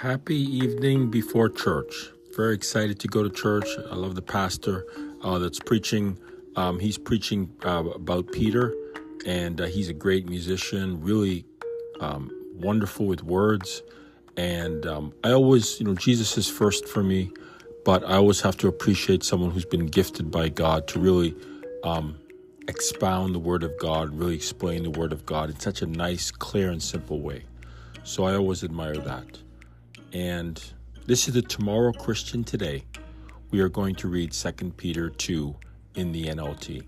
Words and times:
Happy 0.00 0.36
evening 0.36 1.10
before 1.10 1.48
church. 1.48 2.10
Very 2.36 2.54
excited 2.54 2.98
to 3.00 3.08
go 3.08 3.22
to 3.22 3.30
church. 3.30 3.66
I 3.90 3.94
love 3.94 4.14
the 4.14 4.20
pastor 4.20 4.84
uh, 5.22 5.38
that's 5.38 5.58
preaching. 5.58 6.18
Um, 6.54 6.78
he's 6.78 6.98
preaching 6.98 7.50
uh, 7.64 7.82
about 7.94 8.30
Peter, 8.30 8.74
and 9.24 9.58
uh, 9.58 9.64
he's 9.64 9.88
a 9.88 9.94
great 9.94 10.28
musician, 10.28 11.00
really 11.00 11.46
um, 12.00 12.30
wonderful 12.52 13.06
with 13.06 13.22
words. 13.22 13.82
And 14.36 14.84
um, 14.84 15.14
I 15.24 15.32
always, 15.32 15.80
you 15.80 15.86
know, 15.86 15.94
Jesus 15.94 16.36
is 16.36 16.46
first 16.46 16.86
for 16.86 17.02
me, 17.02 17.32
but 17.86 18.04
I 18.04 18.16
always 18.16 18.42
have 18.42 18.58
to 18.58 18.68
appreciate 18.68 19.24
someone 19.24 19.50
who's 19.50 19.64
been 19.64 19.86
gifted 19.86 20.30
by 20.30 20.50
God 20.50 20.88
to 20.88 21.00
really 21.00 21.34
um, 21.84 22.18
expound 22.68 23.34
the 23.34 23.38
Word 23.38 23.62
of 23.62 23.72
God, 23.78 24.10
really 24.10 24.34
explain 24.34 24.82
the 24.82 24.90
Word 24.90 25.14
of 25.14 25.24
God 25.24 25.48
in 25.48 25.58
such 25.58 25.80
a 25.80 25.86
nice, 25.86 26.30
clear, 26.30 26.70
and 26.70 26.82
simple 26.82 27.22
way. 27.22 27.44
So 28.04 28.24
I 28.24 28.34
always 28.34 28.62
admire 28.62 28.98
that. 28.98 29.45
And 30.16 30.58
this 31.04 31.28
is 31.28 31.34
the 31.34 31.42
Tomorrow 31.42 31.92
Christian 31.92 32.42
Today. 32.42 32.84
We 33.50 33.60
are 33.60 33.68
going 33.68 33.96
to 33.96 34.08
read 34.08 34.32
2 34.32 34.50
Peter 34.78 35.10
2 35.10 35.54
in 35.94 36.12
the 36.12 36.24
NLT. 36.28 36.84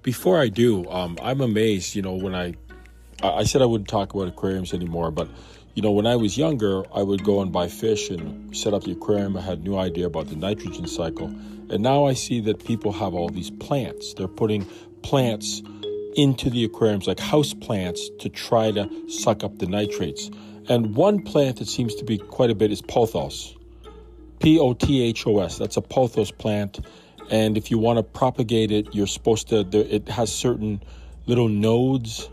Before 0.00 0.40
I 0.40 0.48
do, 0.48 0.88
um, 0.88 1.18
I'm 1.22 1.42
amazed, 1.42 1.94
you 1.94 2.00
know, 2.00 2.14
when 2.14 2.34
I 2.34 2.54
I 3.22 3.44
said 3.44 3.60
I 3.60 3.66
wouldn't 3.66 3.90
talk 3.90 4.14
about 4.14 4.28
aquariums 4.28 4.72
anymore, 4.72 5.10
but 5.10 5.28
you 5.74 5.82
know, 5.82 5.90
when 5.90 6.06
I 6.06 6.16
was 6.16 6.38
younger, 6.38 6.82
I 6.94 7.02
would 7.02 7.24
go 7.24 7.42
and 7.42 7.52
buy 7.52 7.68
fish 7.68 8.08
and 8.08 8.56
set 8.56 8.72
up 8.72 8.84
the 8.84 8.92
aquarium. 8.92 9.36
I 9.36 9.42
had 9.42 9.62
no 9.62 9.78
idea 9.78 10.06
about 10.06 10.28
the 10.28 10.36
nitrogen 10.36 10.86
cycle. 10.86 11.26
And 11.26 11.80
now 11.80 12.06
I 12.06 12.14
see 12.14 12.40
that 12.40 12.64
people 12.64 12.90
have 12.92 13.12
all 13.12 13.28
these 13.28 13.50
plants. 13.50 14.14
They're 14.14 14.28
putting 14.28 14.64
plants 15.02 15.60
into 16.16 16.50
the 16.50 16.64
aquariums, 16.64 17.06
like 17.06 17.20
house 17.20 17.54
plants, 17.54 18.10
to 18.20 18.28
try 18.28 18.70
to 18.70 18.88
suck 19.08 19.44
up 19.44 19.58
the 19.58 19.66
nitrates. 19.66 20.30
And 20.68 20.94
one 20.94 21.22
plant 21.22 21.58
that 21.58 21.68
seems 21.68 21.94
to 21.96 22.04
be 22.04 22.18
quite 22.18 22.50
a 22.50 22.54
bit 22.54 22.70
is 22.70 22.82
pothos. 22.82 23.56
P 24.40 24.58
O 24.58 24.72
T 24.72 25.02
H 25.02 25.26
O 25.26 25.40
S. 25.40 25.58
That's 25.58 25.76
a 25.76 25.82
pothos 25.82 26.30
plant. 26.30 26.80
And 27.30 27.56
if 27.56 27.70
you 27.70 27.78
want 27.78 27.98
to 27.98 28.02
propagate 28.02 28.72
it, 28.72 28.94
you're 28.94 29.06
supposed 29.06 29.48
to, 29.48 29.60
it 29.72 30.08
has 30.08 30.32
certain 30.32 30.82
little 31.26 31.48
nodes 31.48 32.28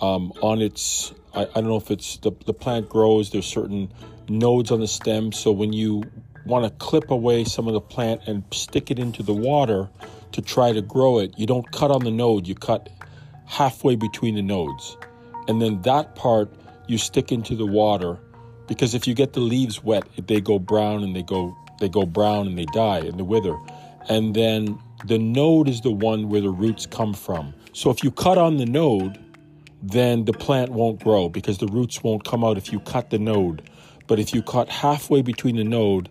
um, 0.00 0.32
on 0.42 0.62
its, 0.62 1.12
I, 1.34 1.42
I, 1.42 1.44
don't 1.54 1.66
know 1.66 1.76
if 1.76 1.90
it's 1.90 2.16
the, 2.18 2.32
the 2.46 2.54
plant 2.54 2.88
grows, 2.88 3.30
there's 3.30 3.46
certain 3.46 3.92
nodes 4.28 4.70
on 4.70 4.80
the 4.80 4.86
stem. 4.86 5.32
So 5.32 5.52
when 5.52 5.72
you 5.72 6.04
want 6.46 6.64
to 6.64 6.70
clip 6.84 7.10
away 7.10 7.44
some 7.44 7.66
of 7.66 7.74
the 7.74 7.80
plant 7.80 8.22
and 8.26 8.42
stick 8.52 8.90
it 8.90 8.98
into 8.98 9.22
the 9.22 9.34
water 9.34 9.90
to 10.32 10.40
try 10.40 10.72
to 10.72 10.80
grow 10.80 11.18
it, 11.18 11.34
you 11.36 11.46
don't 11.46 11.70
cut 11.70 11.90
on 11.90 12.04
the 12.04 12.10
node, 12.10 12.46
you 12.46 12.54
cut 12.54 12.88
halfway 13.48 13.96
between 13.96 14.34
the 14.34 14.42
nodes. 14.42 14.96
And 15.48 15.60
then 15.60 15.82
that 15.82 16.14
part 16.14 16.52
you 16.86 16.98
stick 16.98 17.32
into 17.32 17.56
the 17.56 17.66
water 17.66 18.18
because 18.66 18.94
if 18.94 19.08
you 19.08 19.14
get 19.14 19.32
the 19.32 19.40
leaves 19.40 19.82
wet, 19.82 20.04
they 20.26 20.40
go 20.40 20.58
brown 20.58 21.02
and 21.02 21.16
they 21.16 21.22
go 21.22 21.56
they 21.80 21.88
go 21.88 22.04
brown 22.04 22.46
and 22.46 22.58
they 22.58 22.66
die 22.66 22.98
and 22.98 23.18
they 23.18 23.22
wither. 23.22 23.56
And 24.08 24.34
then 24.34 24.78
the 25.06 25.18
node 25.18 25.68
is 25.68 25.80
the 25.80 25.90
one 25.90 26.28
where 26.28 26.40
the 26.40 26.50
roots 26.50 26.86
come 26.86 27.14
from. 27.14 27.54
So 27.72 27.90
if 27.90 28.02
you 28.02 28.10
cut 28.10 28.36
on 28.36 28.56
the 28.56 28.66
node, 28.66 29.18
then 29.80 30.24
the 30.24 30.32
plant 30.32 30.70
won't 30.72 31.02
grow 31.02 31.28
because 31.28 31.58
the 31.58 31.68
roots 31.68 32.02
won't 32.02 32.24
come 32.24 32.42
out 32.42 32.58
if 32.58 32.72
you 32.72 32.80
cut 32.80 33.10
the 33.10 33.18
node. 33.18 33.70
But 34.08 34.18
if 34.18 34.34
you 34.34 34.42
cut 34.42 34.68
halfway 34.68 35.22
between 35.22 35.56
the 35.56 35.64
node, 35.64 36.08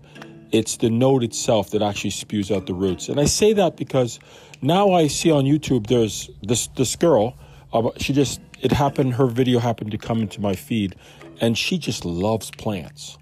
it's 0.52 0.78
the 0.78 0.90
node 0.90 1.24
itself 1.24 1.72
that 1.72 1.82
actually 1.82 2.12
spews 2.12 2.52
out 2.52 2.66
the 2.66 2.74
roots. 2.74 3.10
And 3.10 3.20
I 3.20 3.26
say 3.26 3.54
that 3.54 3.76
because 3.76 4.20
now 4.62 4.92
I 4.92 5.08
see 5.08 5.32
on 5.32 5.44
YouTube 5.46 5.88
there's 5.88 6.30
this 6.42 6.68
this 6.68 6.96
girl. 6.96 7.38
Uh, 7.74 7.90
she 7.98 8.14
just 8.14 8.42
it 8.62 8.72
happened. 8.72 9.14
Her 9.14 9.28
video 9.28 9.60
happened 9.60 9.92
to 9.92 9.98
come 9.98 10.22
into 10.22 10.42
my 10.42 10.56
feed, 10.56 10.96
and 11.40 11.58
she 11.58 11.78
just 11.78 12.06
loves 12.06 12.52
plants. 12.52 13.18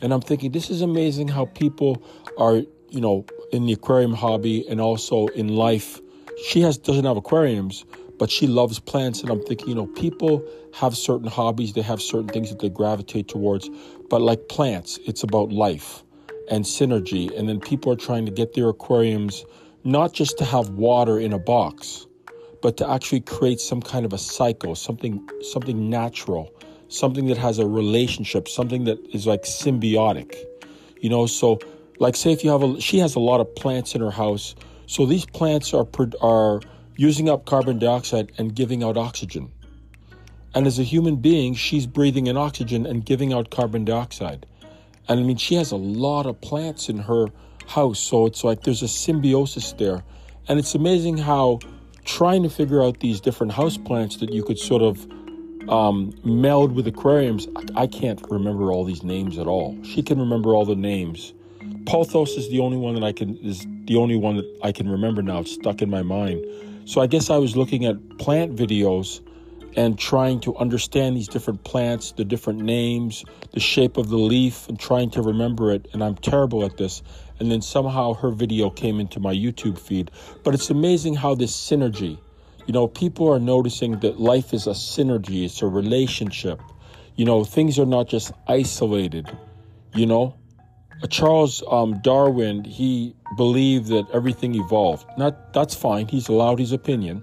And 0.00 0.12
I'm 0.12 0.20
thinking 0.20 0.52
this 0.52 0.70
is 0.70 0.82
amazing 0.82 1.28
how 1.28 1.46
people 1.46 2.02
are 2.38 2.56
you 2.90 3.00
know 3.00 3.24
in 3.52 3.66
the 3.66 3.72
aquarium 3.72 4.14
hobby 4.14 4.66
and 4.68 4.80
also 4.80 5.26
in 5.28 5.48
life. 5.48 6.00
She 6.48 6.60
has 6.62 6.78
doesn't 6.78 7.04
have 7.04 7.16
aquariums, 7.16 7.84
but 8.18 8.30
she 8.30 8.46
loves 8.46 8.78
plants. 8.78 9.22
And 9.22 9.30
I'm 9.30 9.42
thinking 9.42 9.68
you 9.68 9.74
know 9.74 9.86
people 9.86 10.44
have 10.74 10.96
certain 10.96 11.28
hobbies. 11.28 11.72
They 11.72 11.82
have 11.82 12.02
certain 12.02 12.28
things 12.28 12.50
that 12.50 12.58
they 12.58 12.68
gravitate 12.68 13.28
towards. 13.28 13.70
But 14.10 14.20
like 14.20 14.48
plants, 14.48 14.98
it's 15.06 15.22
about 15.22 15.52
life 15.52 16.02
and 16.50 16.64
synergy. 16.64 17.36
And 17.36 17.48
then 17.48 17.60
people 17.60 17.92
are 17.92 17.96
trying 17.96 18.26
to 18.26 18.32
get 18.32 18.54
their 18.54 18.68
aquariums 18.68 19.44
not 19.86 20.12
just 20.12 20.36
to 20.36 20.44
have 20.44 20.70
water 20.70 21.16
in 21.20 21.32
a 21.32 21.38
box, 21.38 22.06
but 22.60 22.76
to 22.76 22.90
actually 22.90 23.20
create 23.20 23.60
some 23.60 23.80
kind 23.80 24.04
of 24.04 24.12
a 24.12 24.18
cycle, 24.18 24.74
something 24.74 25.26
something 25.42 25.88
natural, 25.88 26.52
something 26.88 27.28
that 27.28 27.38
has 27.38 27.60
a 27.60 27.66
relationship, 27.66 28.48
something 28.48 28.82
that 28.84 28.98
is 29.14 29.28
like 29.28 29.44
symbiotic. 29.44 30.34
You 31.00 31.08
know, 31.08 31.26
so 31.26 31.60
like 32.00 32.16
say 32.16 32.32
if 32.32 32.42
you 32.42 32.50
have 32.50 32.64
a 32.64 32.80
she 32.80 32.98
has 32.98 33.14
a 33.14 33.20
lot 33.20 33.40
of 33.40 33.54
plants 33.54 33.94
in 33.94 34.00
her 34.00 34.10
house, 34.10 34.56
so 34.86 35.06
these 35.06 35.24
plants 35.24 35.72
are 35.72 35.86
are 36.20 36.60
using 36.96 37.28
up 37.28 37.46
carbon 37.46 37.78
dioxide 37.78 38.32
and 38.38 38.56
giving 38.56 38.82
out 38.82 38.96
oxygen. 38.96 39.52
And 40.52 40.66
as 40.66 40.80
a 40.80 40.82
human 40.82 41.16
being, 41.16 41.54
she's 41.54 41.86
breathing 41.86 42.26
in 42.26 42.36
oxygen 42.36 42.86
and 42.86 43.04
giving 43.04 43.32
out 43.32 43.50
carbon 43.50 43.84
dioxide. 43.84 44.46
And 45.08 45.20
I 45.20 45.22
mean, 45.22 45.36
she 45.36 45.54
has 45.54 45.70
a 45.70 45.76
lot 45.76 46.26
of 46.26 46.40
plants 46.40 46.88
in 46.88 46.98
her 46.98 47.28
house. 47.66 47.98
So 47.98 48.26
it's 48.26 48.44
like 48.44 48.62
there's 48.62 48.82
a 48.82 48.88
symbiosis 48.88 49.72
there. 49.72 50.04
And 50.48 50.58
it's 50.58 50.74
amazing 50.74 51.18
how 51.18 51.60
trying 52.04 52.42
to 52.44 52.50
figure 52.50 52.82
out 52.82 53.00
these 53.00 53.20
different 53.20 53.52
house 53.52 53.76
plants 53.76 54.16
that 54.18 54.32
you 54.32 54.42
could 54.42 54.58
sort 54.58 54.82
of 54.82 55.06
um, 55.68 56.14
meld 56.24 56.72
with 56.72 56.86
aquariums, 56.86 57.48
I 57.74 57.86
can't 57.86 58.24
remember 58.30 58.72
all 58.72 58.84
these 58.84 59.02
names 59.02 59.38
at 59.38 59.46
all. 59.46 59.76
She 59.82 60.02
can 60.02 60.18
remember 60.18 60.54
all 60.54 60.64
the 60.64 60.76
names. 60.76 61.34
Pothos 61.84 62.36
is 62.36 62.48
the 62.50 62.60
only 62.60 62.76
one 62.76 62.94
that 62.94 63.04
I 63.04 63.12
can 63.12 63.36
is 63.38 63.66
the 63.84 63.96
only 63.96 64.16
one 64.16 64.36
that 64.36 64.58
I 64.62 64.72
can 64.72 64.88
remember 64.88 65.22
now. 65.22 65.40
It's 65.40 65.52
stuck 65.52 65.82
in 65.82 65.90
my 65.90 66.02
mind. 66.02 66.44
So 66.84 67.00
I 67.00 67.06
guess 67.06 67.30
I 67.30 67.38
was 67.38 67.56
looking 67.56 67.84
at 67.84 68.18
plant 68.18 68.54
videos 68.56 69.20
and 69.76 69.98
trying 69.98 70.40
to 70.40 70.56
understand 70.56 71.16
these 71.16 71.28
different 71.28 71.62
plants, 71.64 72.12
the 72.12 72.24
different 72.24 72.60
names, 72.60 73.24
the 73.52 73.60
shape 73.60 73.98
of 73.98 74.08
the 74.08 74.16
leaf, 74.16 74.68
and 74.68 74.80
trying 74.80 75.10
to 75.10 75.22
remember 75.22 75.70
it. 75.70 75.86
And 75.92 76.02
I'm 76.02 76.14
terrible 76.14 76.64
at 76.64 76.76
this. 76.76 77.02
And 77.38 77.50
then 77.50 77.62
somehow 77.62 78.14
her 78.14 78.30
video 78.30 78.70
came 78.70 79.00
into 79.00 79.20
my 79.20 79.34
YouTube 79.34 79.78
feed. 79.78 80.10
But 80.44 80.54
it's 80.54 80.70
amazing 80.70 81.14
how 81.14 81.34
this 81.34 81.52
synergy, 81.52 82.18
you 82.66 82.72
know, 82.72 82.88
people 82.88 83.32
are 83.32 83.38
noticing 83.38 84.00
that 84.00 84.18
life 84.20 84.54
is 84.54 84.66
a 84.66 84.70
synergy, 84.70 85.44
it's 85.44 85.62
a 85.62 85.66
relationship. 85.66 86.60
You 87.16 87.24
know, 87.24 87.44
things 87.44 87.78
are 87.78 87.86
not 87.86 88.08
just 88.08 88.32
isolated, 88.48 89.30
you 89.94 90.06
know. 90.06 90.34
Charles 91.10 91.62
um, 91.70 92.00
Darwin, 92.00 92.64
he 92.64 93.14
believed 93.36 93.88
that 93.88 94.06
everything 94.12 94.54
evolved. 94.54 95.06
Not 95.18 95.52
that's 95.52 95.74
fine. 95.74 96.08
He's 96.08 96.28
allowed 96.28 96.58
his 96.58 96.72
opinion 96.72 97.22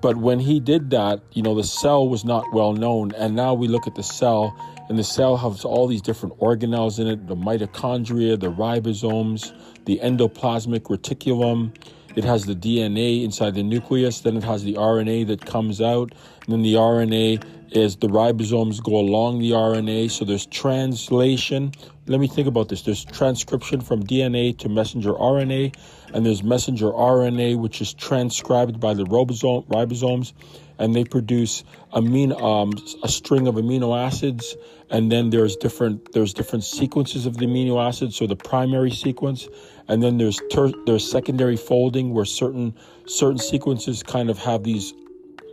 but 0.00 0.16
when 0.16 0.38
he 0.38 0.60
did 0.60 0.90
that, 0.90 1.20
you 1.32 1.42
know, 1.42 1.54
the 1.54 1.64
cell 1.64 2.08
was 2.08 2.24
not 2.24 2.44
well 2.52 2.72
known. 2.72 3.12
And 3.16 3.36
now 3.36 3.54
we 3.54 3.68
look 3.68 3.86
at 3.86 3.94
the 3.94 4.02
cell, 4.02 4.56
and 4.90 4.98
the 4.98 5.04
cell 5.04 5.36
has 5.36 5.64
all 5.64 5.86
these 5.86 6.02
different 6.02 6.36
organelles 6.40 6.98
in 6.98 7.06
it 7.06 7.28
the 7.28 7.36
mitochondria, 7.36 8.38
the 8.38 8.50
ribosomes, 8.50 9.52
the 9.84 10.00
endoplasmic 10.02 10.80
reticulum. 10.80 11.72
It 12.16 12.24
has 12.24 12.44
the 12.44 12.56
DNA 12.56 13.22
inside 13.22 13.54
the 13.54 13.62
nucleus, 13.62 14.22
then 14.22 14.36
it 14.36 14.42
has 14.42 14.64
the 14.64 14.74
RNA 14.74 15.28
that 15.28 15.46
comes 15.46 15.80
out, 15.80 16.12
and 16.42 16.52
then 16.52 16.62
the 16.62 16.74
RNA 16.74 17.44
is 17.70 17.94
the 17.98 18.08
ribosomes 18.08 18.82
go 18.82 18.96
along 18.96 19.38
the 19.38 19.52
RNA. 19.52 20.10
So 20.10 20.24
there's 20.24 20.46
translation. 20.46 21.72
Let 22.06 22.18
me 22.18 22.26
think 22.26 22.48
about 22.48 22.68
this. 22.68 22.82
There's 22.82 23.04
transcription 23.04 23.80
from 23.80 24.02
DNA 24.02 24.58
to 24.58 24.68
messenger 24.68 25.12
RNA, 25.12 25.76
and 26.12 26.26
there's 26.26 26.42
messenger 26.42 26.86
RNA, 26.86 27.60
which 27.60 27.80
is 27.80 27.94
transcribed 27.94 28.80
by 28.80 28.94
the 28.94 29.04
ribosome, 29.04 29.68
ribosomes, 29.68 30.32
and 30.80 30.96
they 30.96 31.04
produce 31.04 31.62
amino, 31.92 32.42
um, 32.42 32.72
a 33.04 33.08
string 33.08 33.46
of 33.46 33.54
amino 33.54 33.96
acids. 33.96 34.56
And 34.88 35.12
then 35.12 35.30
there's 35.30 35.54
different 35.54 36.12
there's 36.12 36.34
different 36.34 36.64
sequences 36.64 37.26
of 37.26 37.36
the 37.36 37.46
amino 37.46 37.86
acids. 37.86 38.16
So 38.16 38.26
the 38.26 38.34
primary 38.34 38.90
sequence, 38.90 39.46
and 39.86 40.02
then 40.02 40.18
there's 40.18 40.40
ter- 40.50 40.72
there's 40.86 41.08
secondary 41.08 41.56
folding 41.56 42.12
where 42.12 42.24
certain 42.24 42.74
certain 43.06 43.38
sequences 43.38 44.02
kind 44.02 44.30
of 44.30 44.38
have 44.38 44.64
these 44.64 44.92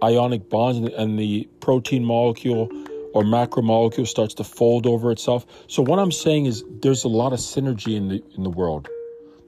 ionic 0.01 0.49
bonds 0.49 0.89
and 0.93 1.19
the 1.19 1.47
protein 1.59 2.03
molecule 2.03 2.69
or 3.13 3.23
macromolecule 3.23 4.07
starts 4.07 4.33
to 4.35 4.43
fold 4.43 4.87
over 4.87 5.11
itself. 5.11 5.45
So 5.67 5.83
what 5.83 5.99
I'm 5.99 6.11
saying 6.11 6.45
is 6.45 6.63
there's 6.81 7.03
a 7.03 7.09
lot 7.09 7.33
of 7.33 7.39
synergy 7.39 7.95
in 7.95 8.07
the 8.07 8.23
in 8.35 8.43
the 8.43 8.49
world. 8.49 8.87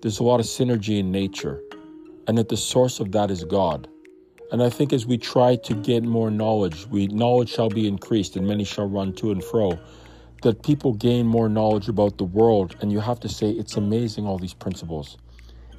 There's 0.01 0.19
a 0.19 0.23
lot 0.23 0.39
of 0.39 0.45
synergy 0.45 0.99
in 0.99 1.11
nature. 1.11 1.61
And 2.27 2.37
that 2.37 2.49
the 2.49 2.57
source 2.57 2.99
of 2.99 3.11
that 3.13 3.31
is 3.31 3.43
God. 3.43 3.87
And 4.51 4.63
I 4.63 4.69
think 4.69 4.93
as 4.93 5.05
we 5.05 5.17
try 5.17 5.55
to 5.57 5.73
get 5.75 6.03
more 6.03 6.31
knowledge, 6.31 6.87
we 6.87 7.07
knowledge 7.07 7.49
shall 7.49 7.69
be 7.69 7.87
increased 7.87 8.35
and 8.35 8.47
many 8.47 8.63
shall 8.63 8.89
run 8.89 9.13
to 9.13 9.31
and 9.31 9.43
fro. 9.43 9.79
That 10.41 10.63
people 10.63 10.93
gain 10.93 11.27
more 11.27 11.49
knowledge 11.49 11.89
about 11.89 12.17
the 12.17 12.23
world, 12.23 12.75
and 12.81 12.91
you 12.91 12.99
have 13.01 13.19
to 13.19 13.29
say 13.29 13.49
it's 13.51 13.75
amazing 13.75 14.25
all 14.25 14.37
these 14.37 14.53
principles. 14.53 15.17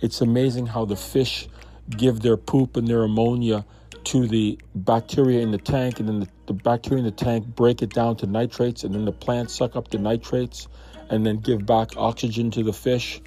It's 0.03 0.21
amazing 0.21 0.67
how 0.67 0.85
the 0.85 0.97
fish 0.97 1.49
give 1.97 2.21
their 2.21 2.37
poop 2.37 2.77
and 2.77 2.87
their 2.87 3.03
ammonia 3.03 3.65
to 4.05 4.29
the 4.29 4.59
bacteria 4.75 5.41
in 5.41 5.51
the 5.51 5.59
tank, 5.59 5.99
and 5.99 6.09
then 6.09 6.21
the, 6.21 6.29
the 6.47 6.53
bacteria 6.53 6.99
in 6.99 7.05
the 7.05 7.11
tank 7.11 7.47
break 7.47 7.83
it 7.83 7.91
down 7.91 8.17
to 8.17 8.27
nitrates, 8.27 8.85
and 8.85 8.95
then 8.95 9.05
the 9.05 9.13
plants 9.13 9.55
suck 9.55 9.77
up 9.77 9.89
the 9.89 9.99
nitrates 9.99 10.69
and 11.11 11.27
then 11.27 11.39
give 11.39 11.67
back 11.67 11.97
oxygen 11.97 12.51
to 12.53 12.63
the 12.63 12.73
fish. 12.73 13.21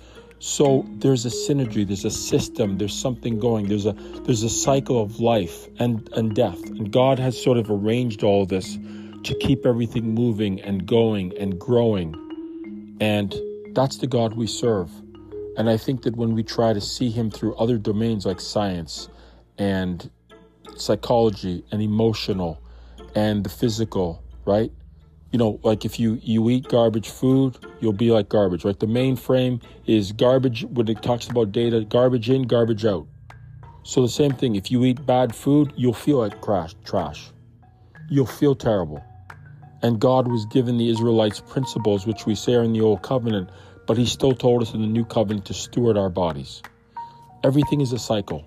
So 0.45 0.85
there's 0.95 1.25
a 1.25 1.29
synergy, 1.29 1.87
there's 1.87 2.03
a 2.03 2.11
system, 2.11 2.77
there's 2.77 2.93
something 2.93 3.39
going, 3.39 3.69
there's 3.69 3.85
a 3.85 3.93
there's 4.25 4.43
a 4.43 4.49
cycle 4.49 5.01
of 5.01 5.21
life 5.21 5.69
and, 5.79 6.09
and 6.17 6.35
death. 6.35 6.61
And 6.65 6.91
God 6.91 7.17
has 7.17 7.41
sort 7.41 7.57
of 7.57 7.71
arranged 7.71 8.25
all 8.25 8.45
this 8.45 8.77
to 9.23 9.37
keep 9.39 9.65
everything 9.65 10.13
moving 10.13 10.59
and 10.59 10.85
going 10.85 11.31
and 11.37 11.57
growing. 11.57 12.97
And 12.99 13.33
that's 13.73 13.99
the 13.99 14.05
God 14.05 14.33
we 14.33 14.45
serve. 14.45 14.91
And 15.55 15.69
I 15.69 15.77
think 15.77 16.01
that 16.01 16.17
when 16.17 16.33
we 16.33 16.43
try 16.43 16.73
to 16.73 16.81
see 16.81 17.09
him 17.09 17.31
through 17.31 17.55
other 17.55 17.77
domains 17.77 18.25
like 18.25 18.41
science 18.41 19.07
and 19.57 20.11
psychology 20.75 21.63
and 21.71 21.81
emotional 21.81 22.61
and 23.15 23.45
the 23.45 23.49
physical, 23.49 24.21
right? 24.43 24.73
You 25.33 25.39
know, 25.39 25.59
like 25.63 25.83
if 25.83 25.99
you 25.99 26.19
you 26.21 26.47
eat 26.51 26.67
garbage 26.69 27.09
food, 27.09 27.57
you'll 27.81 27.91
be 27.91 28.11
like 28.11 28.29
garbage, 28.29 28.63
right? 28.63 28.79
The 28.79 28.85
main 28.85 29.15
frame 29.15 29.59
is 29.87 30.11
garbage 30.11 30.63
when 30.65 30.87
it 30.87 31.01
talks 31.01 31.27
about 31.27 31.51
data, 31.51 31.81
garbage 31.81 32.29
in, 32.29 32.43
garbage 32.43 32.85
out. 32.85 33.07
So 33.81 34.03
the 34.03 34.09
same 34.09 34.33
thing, 34.33 34.55
if 34.55 34.69
you 34.69 34.85
eat 34.85 35.03
bad 35.07 35.33
food, 35.35 35.73
you'll 35.75 35.91
feel 35.91 36.19
like 36.19 36.39
crash, 36.39 36.75
trash. 36.85 37.31
You'll 38.11 38.27
feel 38.27 38.53
terrible. 38.53 39.03
And 39.81 39.99
God 39.99 40.27
was 40.27 40.45
given 40.45 40.77
the 40.77 40.91
Israelites 40.91 41.39
principles 41.39 42.05
which 42.05 42.27
we 42.27 42.35
say 42.35 42.53
are 42.53 42.63
in 42.63 42.71
the 42.71 42.81
old 42.81 43.01
covenant, 43.01 43.49
but 43.87 43.97
he 43.97 44.05
still 44.05 44.33
told 44.33 44.61
us 44.61 44.75
in 44.75 44.81
the 44.81 44.87
new 44.87 45.03
covenant 45.03 45.45
to 45.47 45.55
steward 45.55 45.97
our 45.97 46.11
bodies. 46.11 46.61
Everything 47.43 47.81
is 47.81 47.91
a 47.91 47.99
cycle. 47.99 48.45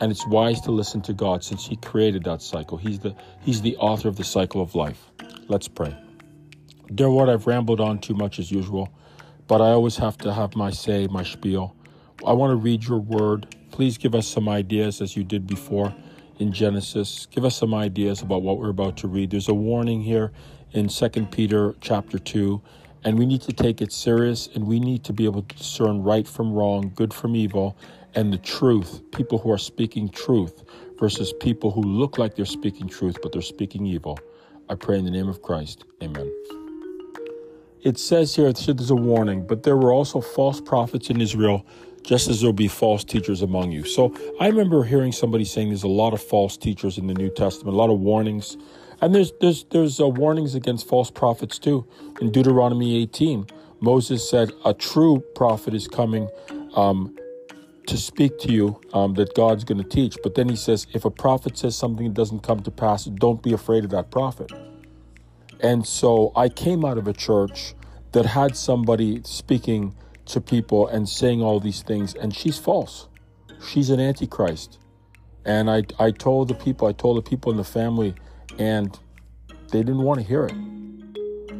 And 0.00 0.10
it's 0.10 0.26
wise 0.26 0.60
to 0.62 0.70
listen 0.70 1.02
to 1.02 1.12
God 1.12 1.44
since 1.44 1.66
He 1.66 1.76
created 1.76 2.24
that 2.24 2.42
cycle. 2.42 2.78
He's 2.78 2.98
the, 2.98 3.14
he's 3.40 3.60
the 3.60 3.76
author 3.76 4.08
of 4.08 4.16
the 4.16 4.24
cycle 4.24 4.62
of 4.62 4.74
life. 4.74 5.10
Let's 5.48 5.68
pray. 5.68 5.94
Dear 6.94 7.08
Lord, 7.08 7.28
I've 7.28 7.46
rambled 7.46 7.80
on 7.80 7.98
too 7.98 8.14
much 8.14 8.38
as 8.38 8.50
usual, 8.50 8.88
but 9.46 9.60
I 9.60 9.66
always 9.66 9.96
have 9.96 10.16
to 10.18 10.32
have 10.32 10.56
my 10.56 10.70
say, 10.70 11.06
my 11.06 11.22
spiel. 11.22 11.76
I 12.26 12.32
want 12.32 12.50
to 12.50 12.56
read 12.56 12.84
your 12.84 12.98
word. 12.98 13.54
Please 13.70 13.96
give 13.96 14.14
us 14.14 14.26
some 14.26 14.48
ideas 14.48 15.00
as 15.00 15.16
you 15.16 15.22
did 15.22 15.46
before 15.46 15.94
in 16.38 16.52
Genesis. 16.52 17.26
Give 17.26 17.44
us 17.44 17.56
some 17.56 17.74
ideas 17.74 18.22
about 18.22 18.42
what 18.42 18.58
we're 18.58 18.70
about 18.70 18.96
to 18.98 19.08
read. 19.08 19.30
There's 19.30 19.48
a 19.48 19.54
warning 19.54 20.02
here 20.02 20.32
in 20.72 20.88
2 20.88 21.08
Peter 21.30 21.74
chapter 21.80 22.18
2, 22.18 22.60
and 23.04 23.18
we 23.18 23.26
need 23.26 23.42
to 23.42 23.52
take 23.52 23.80
it 23.80 23.92
serious 23.92 24.48
and 24.54 24.66
we 24.66 24.80
need 24.80 25.04
to 25.04 25.12
be 25.12 25.24
able 25.24 25.42
to 25.42 25.56
discern 25.56 26.02
right 26.02 26.26
from 26.26 26.52
wrong, 26.52 26.92
good 26.94 27.14
from 27.14 27.34
evil, 27.34 27.76
and 28.14 28.32
the 28.32 28.38
truth, 28.38 29.02
people 29.12 29.38
who 29.38 29.50
are 29.50 29.58
speaking 29.58 30.08
truth 30.08 30.64
versus 30.98 31.32
people 31.40 31.70
who 31.70 31.80
look 31.82 32.18
like 32.18 32.34
they're 32.34 32.44
speaking 32.44 32.88
truth, 32.88 33.16
but 33.22 33.32
they're 33.32 33.42
speaking 33.42 33.86
evil. 33.86 34.18
I 34.68 34.74
pray 34.74 34.98
in 34.98 35.04
the 35.04 35.10
name 35.10 35.28
of 35.28 35.42
Christ. 35.42 35.84
Amen. 36.02 36.30
It 37.82 37.98
says 37.98 38.36
here, 38.36 38.52
there's 38.52 38.90
a 38.90 38.94
warning, 38.94 39.46
but 39.46 39.62
there 39.62 39.76
were 39.76 39.92
also 39.92 40.20
false 40.20 40.60
prophets 40.60 41.08
in 41.08 41.20
Israel, 41.20 41.64
just 42.02 42.28
as 42.28 42.40
there'll 42.40 42.52
be 42.52 42.68
false 42.68 43.04
teachers 43.04 43.40
among 43.40 43.72
you. 43.72 43.84
So 43.84 44.14
I 44.38 44.48
remember 44.48 44.84
hearing 44.84 45.12
somebody 45.12 45.44
saying 45.44 45.68
there's 45.68 45.82
a 45.82 45.88
lot 45.88 46.12
of 46.12 46.22
false 46.22 46.58
teachers 46.58 46.98
in 46.98 47.06
the 47.06 47.14
New 47.14 47.30
Testament, 47.30 47.74
a 47.74 47.78
lot 47.78 47.90
of 47.90 47.98
warnings. 47.98 48.58
And 49.00 49.14
there's 49.14 49.32
there's 49.40 49.64
there's 49.70 50.00
uh, 50.00 50.08
warnings 50.08 50.54
against 50.54 50.86
false 50.88 51.10
prophets 51.10 51.58
too. 51.58 51.86
In 52.20 52.30
Deuteronomy 52.30 52.96
18, 53.02 53.46
Moses 53.80 54.28
said 54.28 54.52
a 54.64 54.74
true 54.74 55.22
prophet 55.34 55.74
is 55.74 55.88
coming 55.88 56.28
um, 56.74 57.16
to 57.86 57.96
speak 57.96 58.38
to 58.38 58.52
you 58.52 58.80
um, 58.92 59.14
that 59.14 59.34
God's 59.34 59.64
going 59.64 59.82
to 59.82 59.88
teach. 59.88 60.16
But 60.22 60.34
then 60.34 60.48
he 60.48 60.56
says, 60.56 60.86
if 60.92 61.04
a 61.04 61.10
prophet 61.10 61.56
says 61.58 61.76
something 61.76 62.06
that 62.06 62.14
doesn't 62.14 62.40
come 62.40 62.60
to 62.60 62.70
pass, 62.70 63.06
don't 63.06 63.42
be 63.42 63.52
afraid 63.52 63.84
of 63.84 63.90
that 63.90 64.10
prophet. 64.10 64.52
And 65.60 65.86
so 65.86 66.32
I 66.36 66.48
came 66.48 66.84
out 66.84 66.98
of 66.98 67.08
a 67.08 67.12
church 67.12 67.74
that 68.12 68.26
had 68.26 68.56
somebody 68.56 69.22
speaking 69.24 69.94
to 70.26 70.40
people 70.40 70.86
and 70.88 71.08
saying 71.08 71.42
all 71.42 71.58
these 71.58 71.82
things, 71.82 72.14
and 72.14 72.34
she's 72.34 72.58
false. 72.58 73.08
She's 73.66 73.90
an 73.90 74.00
antichrist. 74.00 74.78
And 75.44 75.70
I, 75.70 75.82
I 75.98 76.10
told 76.10 76.48
the 76.48 76.54
people, 76.54 76.86
I 76.86 76.92
told 76.92 77.16
the 77.16 77.28
people 77.28 77.50
in 77.50 77.56
the 77.56 77.64
family, 77.64 78.14
and 78.60 78.96
they 79.72 79.78
didn't 79.78 80.02
want 80.02 80.20
to 80.20 80.26
hear 80.26 80.44
it. 80.44 80.54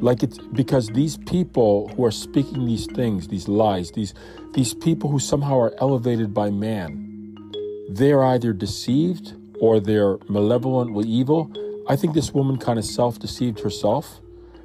Like 0.02 0.22
it's 0.22 0.38
because 0.38 0.88
these 0.88 1.16
people 1.16 1.88
who 1.96 2.04
are 2.04 2.10
speaking 2.10 2.66
these 2.66 2.86
things, 2.86 3.28
these 3.28 3.48
lies, 3.48 3.90
these 3.92 4.14
these 4.52 4.74
people 4.74 5.10
who 5.10 5.18
somehow 5.18 5.58
are 5.58 5.74
elevated 5.78 6.32
by 6.32 6.50
man, 6.50 7.52
they're 7.90 8.24
either 8.24 8.52
deceived 8.52 9.34
or 9.60 9.80
they're 9.80 10.18
malevolent 10.28 10.92
with 10.92 11.06
evil. 11.06 11.50
I 11.88 11.96
think 11.96 12.14
this 12.14 12.32
woman 12.32 12.56
kind 12.56 12.78
of 12.78 12.84
self-deceived 12.84 13.60
herself, 13.60 14.20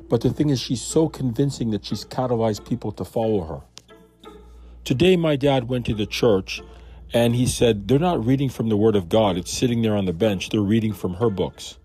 but 0.09 0.21
the 0.21 0.29
thing 0.29 0.49
is 0.49 0.59
she's 0.61 0.81
so 0.81 1.09
convincing 1.09 1.71
that 1.71 1.85
she's 1.85 2.05
catalyzed 2.05 2.67
people 2.67 2.91
to 2.93 3.05
follow 3.05 3.41
her. 3.45 3.61
Today 4.83 5.15
my 5.17 5.35
dad 5.35 5.67
went 5.67 5.85
to 5.87 5.93
the 5.93 6.05
church 6.05 6.61
and 7.13 7.35
he 7.35 7.45
said 7.45 7.87
they're 7.87 7.99
not 7.99 8.25
reading 8.25 8.49
from 8.49 8.69
the 8.69 8.77
word 8.77 8.95
of 8.95 9.09
God. 9.09 9.37
It's 9.37 9.51
sitting 9.51 9.81
there 9.81 9.95
on 9.95 10.05
the 10.05 10.13
bench. 10.13 10.49
They're 10.49 10.61
reading 10.61 10.93
from 10.93 11.15
her 11.15 11.29
books. 11.29 11.77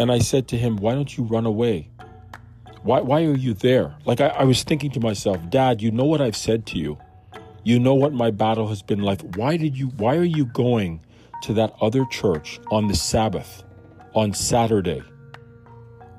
And 0.00 0.10
I 0.10 0.18
said 0.18 0.48
to 0.48 0.56
him, 0.56 0.78
"Why 0.78 0.94
don't 0.94 1.16
you 1.16 1.22
run 1.22 1.46
away?" 1.46 1.90
Why, 2.82 3.00
why 3.00 3.24
are 3.24 3.36
you 3.36 3.52
there? 3.52 3.94
Like, 4.06 4.22
I, 4.22 4.28
I 4.28 4.44
was 4.44 4.62
thinking 4.62 4.90
to 4.92 5.00
myself, 5.00 5.38
Dad, 5.50 5.82
you 5.82 5.90
know 5.90 6.06
what 6.06 6.22
I've 6.22 6.36
said 6.36 6.64
to 6.68 6.78
you. 6.78 6.98
You 7.62 7.78
know 7.78 7.94
what 7.94 8.14
my 8.14 8.30
battle 8.30 8.68
has 8.68 8.80
been 8.80 9.00
like. 9.00 9.20
Why 9.36 9.58
did 9.58 9.76
you, 9.76 9.88
why 9.88 10.16
are 10.16 10.24
you 10.24 10.46
going 10.46 11.00
to 11.42 11.52
that 11.54 11.74
other 11.82 12.06
church 12.06 12.58
on 12.70 12.88
the 12.88 12.94
Sabbath, 12.94 13.62
on 14.14 14.32
Saturday? 14.32 15.02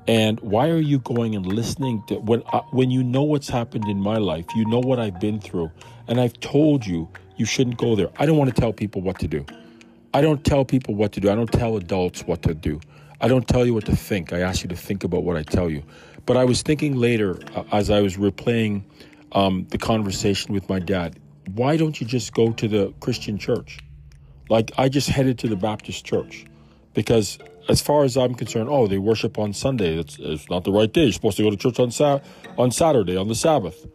And 0.06 0.38
why 0.40 0.68
are 0.68 0.80
you 0.80 1.00
going 1.00 1.34
and 1.34 1.44
listening 1.44 2.02
to 2.08 2.16
when 2.16 2.42
I, 2.52 2.58
when 2.70 2.92
you 2.92 3.02
know 3.02 3.22
what's 3.22 3.48
happened 3.48 3.88
in 3.88 3.98
my 3.98 4.18
life, 4.18 4.46
you 4.54 4.64
know 4.66 4.80
what 4.80 5.00
I've 5.00 5.18
been 5.18 5.40
through, 5.40 5.70
and 6.06 6.20
I've 6.20 6.38
told 6.40 6.86
you 6.86 7.08
you 7.36 7.44
shouldn't 7.44 7.76
go 7.76 7.96
there. 7.96 8.10
I 8.18 8.26
don't 8.26 8.36
want 8.36 8.54
to 8.54 8.60
tell 8.60 8.72
people 8.72 9.00
what 9.00 9.18
to 9.20 9.28
do. 9.28 9.44
I 10.14 10.20
don't 10.20 10.44
tell 10.44 10.64
people 10.64 10.94
what 10.94 11.12
to 11.12 11.20
do. 11.20 11.30
I 11.30 11.34
don't 11.34 11.50
tell 11.52 11.76
adults 11.76 12.22
what 12.22 12.42
to 12.42 12.54
do. 12.54 12.80
I 13.22 13.28
don't 13.28 13.46
tell 13.46 13.64
you 13.64 13.72
what 13.72 13.86
to 13.86 13.94
think. 13.94 14.32
I 14.32 14.40
ask 14.40 14.64
you 14.64 14.68
to 14.70 14.76
think 14.76 15.04
about 15.04 15.22
what 15.22 15.36
I 15.36 15.44
tell 15.44 15.70
you. 15.70 15.84
But 16.26 16.36
I 16.36 16.44
was 16.44 16.62
thinking 16.62 16.96
later, 16.96 17.38
uh, 17.54 17.62
as 17.70 17.88
I 17.88 18.00
was 18.00 18.16
replaying 18.16 18.82
um, 19.30 19.64
the 19.70 19.78
conversation 19.78 20.52
with 20.52 20.68
my 20.68 20.80
dad, 20.80 21.20
why 21.54 21.76
don't 21.76 22.00
you 22.00 22.06
just 22.06 22.34
go 22.34 22.50
to 22.52 22.66
the 22.66 22.92
Christian 22.98 23.38
church? 23.38 23.78
Like, 24.48 24.72
I 24.76 24.88
just 24.88 25.08
headed 25.08 25.38
to 25.38 25.48
the 25.48 25.54
Baptist 25.54 26.04
church 26.04 26.44
because, 26.94 27.38
as 27.68 27.80
far 27.80 28.02
as 28.02 28.16
I'm 28.16 28.34
concerned, 28.34 28.68
oh, 28.68 28.88
they 28.88 28.98
worship 28.98 29.38
on 29.38 29.52
Sunday. 29.52 29.98
It's, 29.98 30.18
it's 30.18 30.50
not 30.50 30.64
the 30.64 30.72
right 30.72 30.92
day. 30.92 31.04
You're 31.04 31.12
supposed 31.12 31.36
to 31.36 31.44
go 31.44 31.50
to 31.50 31.56
church 31.56 31.78
on, 31.78 31.92
Sa- 31.92 32.18
on 32.58 32.72
Saturday, 32.72 33.16
on 33.16 33.28
the 33.28 33.36
Sabbath. 33.36 33.86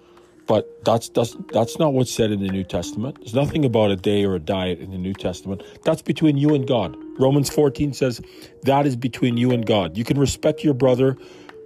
But 0.48 0.86
that's, 0.86 1.10
that's, 1.10 1.36
that's 1.52 1.78
not 1.78 1.94
what's 1.94 2.12
said 2.12 2.32
in 2.32 2.40
the 2.40 2.50
New 2.50 2.64
Testament. 2.64 3.18
There's 3.20 3.34
nothing 3.34 3.66
about 3.66 3.92
a 3.92 3.98
day 3.98 4.24
or 4.24 4.36
a 4.36 4.40
diet 4.40 4.80
in 4.80 4.92
the 4.92 4.98
New 4.98 5.14
Testament. 5.14 5.62
That's 5.84 6.02
between 6.02 6.38
you 6.38 6.56
and 6.56 6.66
God. 6.66 6.96
Romans 7.20 7.50
14 7.50 7.94
says 7.94 8.22
that 8.64 8.86
is 8.86 8.96
between 8.96 9.38
you 9.38 9.52
and 9.52 9.66
God. 9.66 9.98
You 9.98 10.06
can 10.06 10.18
respect 10.18 10.64
your 10.64 10.74
brother 10.74 11.18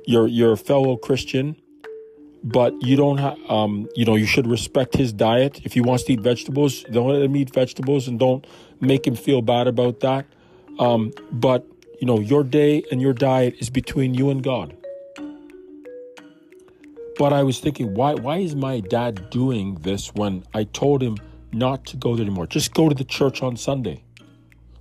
your 0.06 0.28
your 0.28 0.56
fellow 0.56 0.98
Christian, 0.98 1.56
but 2.44 2.74
you 2.82 2.96
don't 2.96 3.18
have 3.18 3.38
um, 3.50 3.88
you 3.96 4.06
know 4.06 4.16
you 4.16 4.26
should 4.26 4.48
respect 4.48 4.96
his 4.96 5.14
diet. 5.14 5.62
If 5.64 5.74
he 5.74 5.82
wants 5.82 6.04
to 6.06 6.14
eat 6.14 6.22
vegetables, 6.22 6.84
don't 6.92 7.10
let 7.10 7.22
him 7.22 7.36
eat 7.36 7.54
vegetables, 7.54 8.08
and 8.08 8.20
don't 8.20 8.46
make 8.80 9.06
him 9.06 9.16
feel 9.16 9.42
bad 9.42 9.68
about 9.68 10.00
that. 10.02 10.26
Um, 10.80 11.14
but 11.32 11.66
you 12.00 12.08
know 12.08 12.20
your 12.20 12.44
day 12.44 12.84
and 12.92 13.02
your 13.02 13.14
diet 13.14 13.56
is 13.60 13.70
between 13.70 14.14
you 14.14 14.30
and 14.30 14.44
God. 14.44 14.76
But 17.18 17.34
I 17.34 17.44
was 17.44 17.60
thinking, 17.60 17.94
why 17.94 18.13
why 18.15 18.38
is 18.38 18.56
my 18.56 18.80
dad 18.80 19.30
doing 19.30 19.75
this 19.75 20.13
when 20.13 20.44
I 20.53 20.63
told 20.63 21.03
him 21.03 21.18
not 21.51 21.86
to 21.88 21.98
go 21.98 22.15
there 22.15 22.25
anymore? 22.25 22.48
Just 22.48 22.74
go 22.74 22.89
to 22.89 22.96
the 22.96 23.03
church 23.03 23.44
on 23.44 23.58
Sunday. 23.58 24.03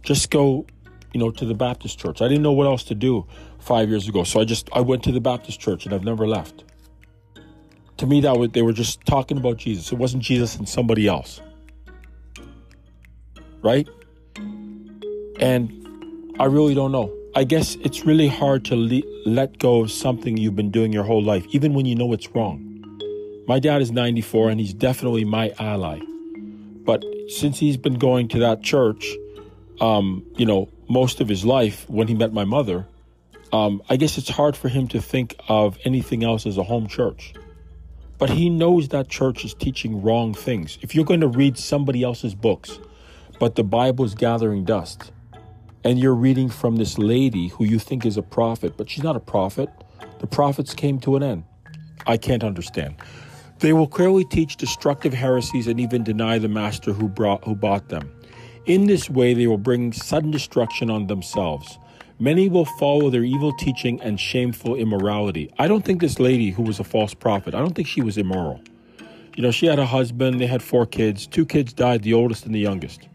Just 0.03 0.31
go, 0.31 0.67
you 1.13 1.21
know, 1.21 1.31
to 1.31 1.45
the 1.45 1.55
Baptist 1.55 1.99
church. 1.99 2.23
I 2.23 2.29
didn't 2.29 2.43
know 2.43 2.53
what 2.53 2.67
else 2.67 2.85
to 2.85 2.95
do 2.95 3.27
five 3.59 3.89
years 3.91 4.09
ago. 4.09 4.25
So 4.25 4.41
I 4.41 4.45
just 4.45 4.69
I 4.73 4.81
went 4.81 5.03
to 5.05 5.13
the 5.13 5.21
Baptist 5.21 5.61
church 5.61 5.85
and 5.85 5.95
I've 5.95 6.05
never 6.05 6.27
left. 6.27 6.65
To 7.99 8.07
me, 8.07 8.23
that 8.23 8.39
was, 8.39 8.51
they 8.53 8.63
were 8.63 8.73
just 8.73 9.05
talking 9.05 9.37
about 9.37 9.59
Jesus. 9.59 9.93
It 9.93 9.97
wasn't 9.99 10.23
Jesus 10.23 10.57
and 10.57 10.67
somebody 10.67 11.07
else, 11.07 11.43
right? 13.61 13.87
And 15.39 16.35
I 16.39 16.45
really 16.47 16.75
don't 16.75 16.93
know. 16.93 17.15
I 17.33 17.45
guess 17.45 17.77
it's 17.77 18.05
really 18.05 18.27
hard 18.27 18.65
to 18.67 18.77
le- 18.77 19.03
let 19.25 19.59
go 19.59 19.83
of 19.83 19.93
something 19.93 20.37
you've 20.37 20.57
been 20.57 20.73
doing 20.73 20.93
your 20.93 21.05
whole 21.05 21.23
life, 21.23 21.47
even 21.51 21.75
when 21.75 21.87
you 21.87 21.95
know 21.95 22.13
it's 22.13 22.29
wrong. 22.35 22.67
My 23.47 23.61
dad 23.61 23.81
is 23.83 23.93
94 23.93 24.51
and 24.51 24.61
he's 24.61 24.75
definitely 24.75 25.25
my 25.25 25.53
ally. 25.61 26.01
But 26.85 27.05
since 27.29 27.61
he's 27.61 27.77
been 27.77 27.99
going 27.99 28.27
to 28.29 28.41
that 28.41 28.63
church, 28.63 29.07
um, 29.81 30.27
you 30.37 30.45
know, 30.45 30.69
most 30.89 31.21
of 31.21 31.29
his 31.29 31.45
life 31.45 31.89
when 31.89 32.09
he 32.09 32.15
met 32.15 32.33
my 32.33 32.45
mother, 32.45 32.89
um, 33.53 33.81
I 33.89 33.95
guess 33.95 34.19
it's 34.19 34.29
hard 34.29 34.57
for 34.57 34.69
him 34.69 34.89
to 34.89 35.01
think 35.01 35.37
of 35.49 35.79
anything 35.85 36.25
else 36.25 36.47
as 36.47 36.59
a 36.59 36.65
home 36.65 36.89
church. 36.89 37.33
But 38.19 38.31
he 38.31 38.51
knows 38.51 38.89
that 38.89 39.09
church 39.09 39.45
is 39.45 39.55
teaching 39.55 40.03
wrong 40.03 40.35
things. 40.35 40.79
If 40.83 40.97
you're 40.97 41.05
going 41.05 41.21
to 41.21 41.29
read 41.29 41.59
somebody 41.59 42.03
else's 42.03 42.35
books, 42.35 42.81
but 43.39 43.55
the 43.55 43.65
Bible 43.65 44.05
is 44.05 44.17
gathering 44.17 44.65
dust, 44.65 45.13
and 45.85 45.99
you're 45.99 46.15
reading 46.15 46.49
from 46.49 46.77
this 46.77 46.99
lady 46.99 47.49
who 47.49 47.65
you 47.65 47.79
think 47.79 48.05
is 48.05 48.17
a 48.17 48.23
prophet, 48.23 48.77
but 48.77 48.91
she's 48.91 49.05
not 49.05 49.17
a 49.17 49.21
prophet. 49.21 49.71
The 50.19 50.27
prophets 50.27 50.75
came 50.75 51.01
to 51.01 51.17
an 51.17 51.23
end. 51.23 51.45
I 52.07 52.17
can't 52.17 52.45
understand. 52.45 52.97
They 53.61 53.73
will 53.73 53.87
clearly 53.87 54.25
teach 54.25 54.57
destructive 54.57 55.13
heresies 55.13 55.67
and 55.67 55.79
even 55.79 56.03
deny 56.03 56.39
the 56.39 56.49
master 56.49 56.93
who 56.93 57.09
brought 57.09 57.45
who 57.45 57.55
bought 57.55 57.89
them. 57.89 58.11
In 58.67 58.87
this 58.87 59.11
way 59.11 59.35
they 59.35 59.47
will 59.47 59.59
bring 59.59 59.93
sudden 59.93 60.31
destruction 60.31 60.91
on 60.91 61.07
themselves. 61.07 61.79
Many 62.19 62.49
will 62.49 62.67
follow 62.67 63.09
their 63.11 63.25
evil 63.25 63.53
teaching 63.53 64.01
and 64.03 64.21
shameful 64.21 64.75
immorality. 64.75 65.51
I 65.59 65.69
don't 65.69 65.85
think 65.85 66.01
this 66.01 66.19
lady 66.19 66.51
who 66.51 66.63
was 66.63 66.79
a 66.79 66.85
false 66.85 67.15
prophet, 67.15 67.55
I 67.55 67.59
don't 67.59 67.75
think 67.75 67.89
she 67.89 68.03
was 68.03 68.19
immoral. 68.19 68.61
You 69.37 69.43
know, 69.43 69.51
she 69.51 69.67
had 69.67 69.79
a 69.79 69.87
husband, 69.87 70.41
they 70.41 70.47
had 70.47 70.63
four 70.63 70.85
kids. 70.85 71.27
Two 71.27 71.47
kids 71.47 71.73
died, 71.73 72.03
the 72.03 72.13
oldest 72.15 72.45
and 72.45 72.55
the 72.55 72.59
youngest. 72.59 73.10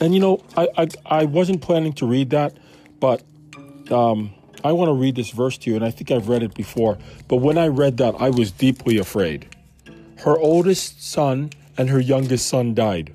And 0.00 0.14
you 0.14 0.20
know, 0.20 0.42
I 0.56 0.68
I, 0.76 0.88
I 1.06 1.24
wasn't 1.24 1.62
planning 1.62 1.92
to 1.94 2.06
read 2.06 2.30
that, 2.30 2.56
but 3.00 3.22
um, 3.90 4.32
I 4.64 4.72
want 4.72 4.88
to 4.88 4.94
read 4.94 5.14
this 5.14 5.30
verse 5.30 5.56
to 5.58 5.70
you, 5.70 5.76
and 5.76 5.84
I 5.84 5.90
think 5.90 6.10
I've 6.10 6.28
read 6.28 6.42
it 6.42 6.54
before. 6.54 6.98
But 7.28 7.36
when 7.36 7.58
I 7.58 7.68
read 7.68 7.96
that, 7.98 8.14
I 8.18 8.30
was 8.30 8.50
deeply 8.50 8.98
afraid. 8.98 9.48
Her 10.18 10.36
oldest 10.36 11.02
son 11.02 11.50
and 11.76 11.88
her 11.90 12.00
youngest 12.00 12.48
son 12.48 12.74
died. 12.74 13.14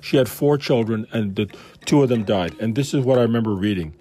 She 0.00 0.16
had 0.16 0.28
four 0.28 0.56
children, 0.56 1.06
and 1.12 1.36
the 1.36 1.46
two 1.84 2.02
of 2.02 2.08
them 2.08 2.24
died. 2.24 2.54
And 2.60 2.74
this 2.74 2.94
is 2.94 3.04
what 3.04 3.18
I 3.18 3.22
remember 3.22 3.54
reading. 3.54 3.94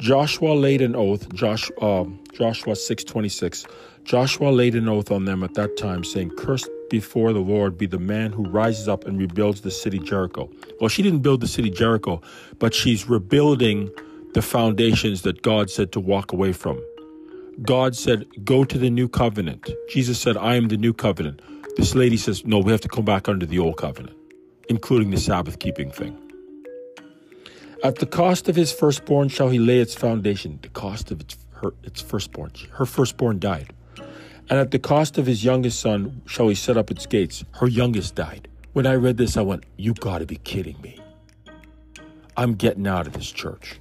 Joshua 0.00 0.52
laid 0.52 0.82
an 0.82 0.94
oath, 0.94 1.32
Josh, 1.32 1.70
uh, 1.80 2.04
Joshua 2.32 2.74
6.26. 2.74 3.66
Joshua 4.04 4.50
laid 4.50 4.74
an 4.74 4.88
oath 4.88 5.10
on 5.10 5.24
them 5.24 5.42
at 5.42 5.54
that 5.54 5.76
time, 5.76 6.04
saying, 6.04 6.30
Cursed 6.36 6.68
before 6.90 7.32
the 7.32 7.40
Lord 7.40 7.76
be 7.78 7.86
the 7.86 7.98
man 7.98 8.32
who 8.32 8.44
rises 8.44 8.88
up 8.88 9.06
and 9.06 9.18
rebuilds 9.18 9.62
the 9.62 9.70
city 9.70 9.98
Jericho. 9.98 10.50
Well, 10.80 10.88
she 10.88 11.02
didn't 11.02 11.20
build 11.20 11.40
the 11.40 11.48
city 11.48 11.70
Jericho, 11.70 12.20
but 12.58 12.74
she's 12.74 13.08
rebuilding 13.08 13.90
the 14.34 14.42
foundations 14.42 15.22
that 15.22 15.42
God 15.42 15.70
said 15.70 15.92
to 15.92 16.00
walk 16.00 16.32
away 16.32 16.52
from. 16.52 16.82
God 17.62 17.94
said, 17.94 18.26
Go 18.44 18.64
to 18.64 18.78
the 18.78 18.90
new 18.90 19.08
covenant. 19.08 19.70
Jesus 19.88 20.20
said, 20.20 20.36
I 20.36 20.56
am 20.56 20.68
the 20.68 20.76
new 20.76 20.92
covenant. 20.92 21.40
This 21.76 21.94
lady 21.94 22.16
says, 22.16 22.44
No, 22.44 22.58
we 22.58 22.72
have 22.72 22.80
to 22.82 22.88
come 22.88 23.04
back 23.04 23.28
under 23.28 23.46
the 23.46 23.58
old 23.58 23.76
covenant, 23.76 24.16
including 24.68 25.10
the 25.10 25.18
Sabbath 25.18 25.58
keeping 25.58 25.90
thing. 25.90 26.18
At 27.84 27.96
the 27.96 28.06
cost 28.06 28.48
of 28.48 28.56
his 28.56 28.72
firstborn 28.72 29.28
shall 29.28 29.50
he 29.50 29.58
lay 29.58 29.78
its 29.78 29.94
foundation. 29.94 30.58
The 30.62 30.68
cost 30.70 31.10
of 31.10 31.20
its, 31.20 31.36
her, 31.52 31.74
its 31.82 32.00
firstborn. 32.00 32.50
Her 32.72 32.86
firstborn 32.86 33.38
died. 33.38 33.72
And 34.50 34.58
at 34.58 34.70
the 34.70 34.78
cost 34.78 35.16
of 35.16 35.26
his 35.26 35.44
youngest 35.44 35.80
son 35.80 36.22
shall 36.26 36.48
he 36.48 36.54
set 36.54 36.76
up 36.76 36.90
its 36.90 37.06
gates. 37.06 37.44
Her 37.52 37.66
youngest 37.66 38.14
died. 38.14 38.48
When 38.74 38.86
I 38.86 38.94
read 38.94 39.16
this, 39.16 39.36
I 39.36 39.42
went, 39.42 39.64
You 39.76 39.94
gotta 39.94 40.26
be 40.26 40.36
kidding 40.36 40.80
me. 40.82 41.00
I'm 42.36 42.54
getting 42.54 42.86
out 42.86 43.06
of 43.06 43.12
this 43.12 43.30
church. 43.30 43.80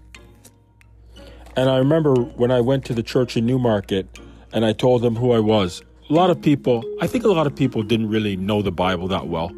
And 1.56 1.70
I 1.70 1.78
remember 1.78 2.16
when 2.16 2.52
I 2.52 2.62
went 2.62 2.86
to 2.86 2.94
the 2.94 3.04
church 3.04 3.36
in 3.36 3.46
Newmarket 3.46 4.08
and 4.54 4.66
I 4.66 4.74
told 4.74 5.02
them 5.02 5.16
who 5.16 5.32
I 5.32 5.40
was, 5.40 5.84
a 6.10 6.14
lot 6.14 6.30
of 6.30 6.42
people, 6.42 6.84
I 7.02 7.08
think 7.08 7.24
a 7.24 7.28
lot 7.28 7.48
of 7.48 7.56
people 7.56 7.84
didn't 7.84 8.10
really 8.10 8.36
know 8.36 8.62
the 8.62 8.72
Bible 8.72 9.08
that 9.10 9.28
well. 9.28 9.52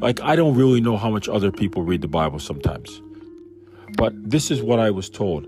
Like, 0.00 0.20
I 0.20 0.36
don't 0.36 0.54
really 0.54 0.80
know 0.80 0.96
how 0.96 1.10
much 1.10 1.28
other 1.28 1.50
people 1.50 1.82
read 1.82 2.02
the 2.02 2.08
Bible 2.08 2.38
sometimes. 2.38 3.00
But 3.96 4.12
this 4.28 4.50
is 4.50 4.62
what 4.62 4.78
I 4.78 4.90
was 4.90 5.08
told 5.08 5.46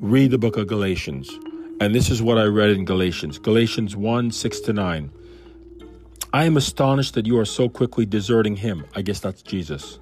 read 0.00 0.30
the 0.30 0.38
book 0.38 0.56
of 0.56 0.66
Galatians. 0.66 1.30
And 1.80 1.94
this 1.94 2.10
is 2.10 2.20
what 2.20 2.38
I 2.38 2.44
read 2.44 2.70
in 2.70 2.84
Galatians 2.84 3.38
Galatians 3.38 3.94
1 3.94 4.32
6 4.32 4.60
to 4.60 4.72
9. 4.72 5.12
I 6.32 6.44
am 6.44 6.56
astonished 6.56 7.14
that 7.14 7.24
you 7.24 7.38
are 7.38 7.44
so 7.44 7.68
quickly 7.68 8.04
deserting 8.04 8.56
him. 8.56 8.84
I 8.96 9.02
guess 9.02 9.20
that's 9.20 9.42
Jesus, 9.42 10.00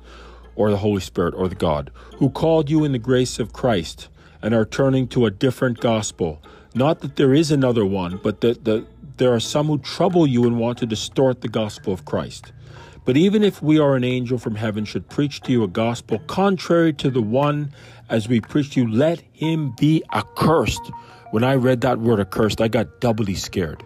or 0.54 0.71
the 0.71 0.78
Holy 0.78 1.02
Spirit, 1.02 1.35
or 1.35 1.49
the 1.49 1.54
God, 1.54 1.90
who 2.16 2.30
called 2.30 2.71
you 2.71 2.83
in 2.85 2.92
the 2.92 2.99
grace 2.99 3.38
of 3.38 3.52
Christ 3.52 4.09
and 4.40 4.54
are 4.54 4.64
turning 4.64 5.06
to 5.09 5.26
a 5.26 5.30
different 5.30 5.80
gospel. 5.80 6.42
Not 6.75 7.00
that 7.00 7.16
there 7.16 7.35
is 7.35 7.50
another 7.50 7.85
one, 7.85 8.21
but 8.23 8.40
that 8.40 8.64
the, 8.64 8.87
there 9.18 9.35
are 9.35 9.40
some 9.40 9.66
who 9.66 9.78
trouble 9.78 10.26
you 10.26 10.45
and 10.45 10.59
want 10.59 10.78
to 10.78 10.87
distort 10.87 11.42
the 11.42 11.49
gospel 11.49 11.92
of 11.92 12.06
Christ. 12.06 12.52
But 13.04 13.18
even 13.18 13.45
if 13.45 13.62
we 13.62 13.78
are 13.78 13.97
an 13.97 14.02
angel 14.02 14.38
from 14.38 14.56
heaven 14.56 14.87
should 14.87 15.11
preach 15.11 15.42
to 15.42 15.52
you 15.52 15.62
a 15.62 15.68
gospel 15.68 16.21
contrary 16.21 16.95
to 16.95 17.11
the 17.11 17.23
one 17.23 17.73
as 18.09 18.28
we 18.28 18.40
preach 18.40 18.71
to 18.75 18.80
you, 18.80 18.90
let 18.90 19.21
him 19.33 19.75
be 19.78 20.02
accursed. 20.12 20.90
When 21.30 21.45
I 21.45 21.54
read 21.54 21.80
that 21.83 21.99
word 21.99 22.21
accursed, 22.21 22.61
I 22.61 22.68
got 22.68 23.00
doubly 23.00 23.35
scared. 23.35 23.83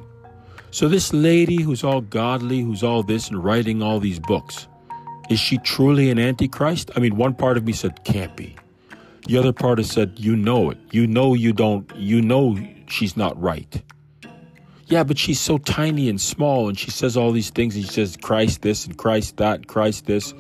So, 0.70 0.88
this 0.88 1.12
lady 1.12 1.62
who's 1.62 1.82
all 1.82 2.00
godly, 2.00 2.60
who's 2.60 2.82
all 2.82 3.02
this, 3.02 3.28
and 3.28 3.42
writing 3.42 3.82
all 3.82 3.98
these 3.98 4.20
books, 4.20 4.68
is 5.28 5.40
she 5.40 5.58
truly 5.58 6.10
an 6.10 6.18
antichrist? 6.18 6.90
I 6.94 7.00
mean, 7.00 7.16
one 7.16 7.34
part 7.34 7.56
of 7.56 7.64
me 7.64 7.72
said, 7.72 8.04
can't 8.04 8.36
be. 8.36 8.56
The 9.26 9.38
other 9.38 9.52
part 9.52 9.78
has 9.78 9.90
said, 9.90 10.18
You 10.18 10.34
know 10.36 10.70
it. 10.70 10.78
You 10.90 11.06
know 11.06 11.34
you 11.34 11.52
don't, 11.52 11.90
you 11.96 12.20
know 12.20 12.58
she's 12.88 13.16
not 13.16 13.40
right. 13.40 13.82
Yeah, 14.86 15.04
but 15.04 15.18
she's 15.18 15.38
so 15.38 15.58
tiny 15.58 16.08
and 16.08 16.20
small 16.20 16.68
and 16.68 16.76
she 16.76 16.90
says 16.90 17.16
all 17.16 17.30
these 17.30 17.50
things 17.50 17.76
and 17.76 17.84
she 17.84 17.90
says 17.92 18.16
Christ 18.16 18.62
this 18.62 18.86
and 18.86 18.98
Christ 18.98 19.36
that 19.36 19.54
and 19.56 19.66
Christ 19.68 20.06
this. 20.06 20.34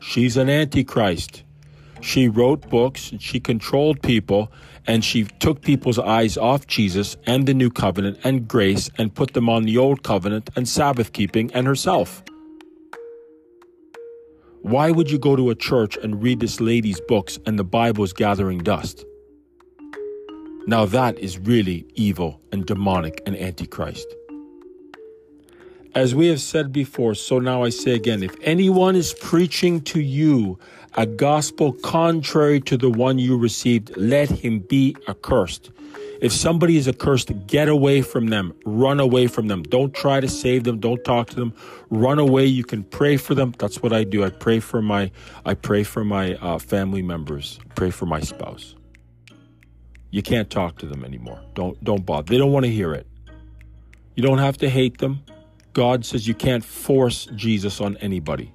She's 0.00 0.36
an 0.36 0.48
antichrist. 0.48 1.42
She 2.00 2.28
wrote 2.28 2.68
books 2.70 3.10
and 3.10 3.20
she 3.20 3.40
controlled 3.40 4.00
people 4.02 4.52
and 4.88 5.04
she 5.04 5.24
took 5.24 5.60
people's 5.60 5.98
eyes 5.98 6.38
off 6.38 6.66
Jesus 6.66 7.16
and 7.26 7.46
the 7.46 7.52
new 7.52 7.70
covenant 7.70 8.18
and 8.24 8.48
grace 8.48 8.90
and 8.96 9.14
put 9.14 9.34
them 9.34 9.48
on 9.48 9.64
the 9.64 9.76
old 9.76 10.02
covenant 10.02 10.48
and 10.56 10.66
Sabbath 10.66 11.12
keeping 11.12 11.52
and 11.52 11.66
herself. 11.66 12.24
Why 14.62 14.90
would 14.90 15.10
you 15.10 15.18
go 15.18 15.36
to 15.36 15.50
a 15.50 15.54
church 15.54 15.98
and 15.98 16.22
read 16.22 16.40
this 16.40 16.60
lady's 16.60 17.00
books 17.02 17.38
and 17.46 17.58
the 17.58 17.64
Bible 17.64 18.02
is 18.02 18.14
gathering 18.14 18.58
dust? 18.58 19.04
Now 20.66 20.86
that 20.86 21.18
is 21.18 21.38
really 21.38 21.86
evil 21.94 22.40
and 22.50 22.64
demonic 22.64 23.22
and 23.26 23.36
antichrist. 23.36 24.06
As 25.94 26.14
we 26.14 26.28
have 26.28 26.40
said 26.40 26.72
before, 26.72 27.14
so 27.14 27.38
now 27.38 27.62
I 27.62 27.70
say 27.70 27.92
again 27.92 28.22
if 28.22 28.34
anyone 28.42 28.96
is 28.96 29.14
preaching 29.14 29.80
to 29.82 30.00
you 30.00 30.58
a 30.96 31.06
gospel 31.06 31.72
contrary 31.72 32.60
to 32.62 32.76
the 32.76 32.90
one 32.90 33.18
you 33.18 33.36
received, 33.36 33.96
let 33.96 34.28
him 34.30 34.60
be 34.60 34.96
accursed. 35.06 35.70
If 36.20 36.32
somebody 36.32 36.76
is 36.76 36.88
accursed, 36.88 37.30
get 37.46 37.68
away 37.68 38.02
from 38.02 38.26
them. 38.28 38.52
Run 38.64 38.98
away 38.98 39.28
from 39.28 39.46
them. 39.46 39.62
Don't 39.62 39.94
try 39.94 40.18
to 40.18 40.28
save 40.28 40.64
them. 40.64 40.80
Don't 40.80 41.02
talk 41.04 41.28
to 41.30 41.36
them. 41.36 41.54
Run 41.90 42.18
away. 42.18 42.44
You 42.46 42.64
can 42.64 42.82
pray 42.82 43.16
for 43.16 43.36
them. 43.36 43.54
That's 43.58 43.82
what 43.82 43.92
I 43.92 44.02
do. 44.02 44.24
I 44.24 44.30
pray 44.30 44.58
for 44.58 44.82
my 44.82 45.12
I 45.44 45.54
pray 45.54 45.84
for 45.84 46.04
my 46.04 46.34
uh, 46.34 46.58
family 46.58 47.02
members. 47.02 47.60
Pray 47.76 47.90
for 47.90 48.06
my 48.06 48.20
spouse. 48.20 48.74
You 50.10 50.22
can't 50.22 50.50
talk 50.50 50.78
to 50.78 50.86
them 50.86 51.04
anymore. 51.04 51.40
Don't 51.54 51.82
don't 51.84 52.04
bother. 52.04 52.32
They 52.32 52.38
don't 52.38 52.52
want 52.52 52.64
to 52.66 52.72
hear 52.72 52.94
it. 52.94 53.06
You 54.16 54.22
don't 54.24 54.38
have 54.38 54.58
to 54.58 54.68
hate 54.68 54.98
them. 54.98 55.22
God 55.72 56.04
says 56.04 56.26
you 56.26 56.34
can't 56.34 56.64
force 56.64 57.26
Jesus 57.36 57.80
on 57.80 57.96
anybody. 57.98 58.52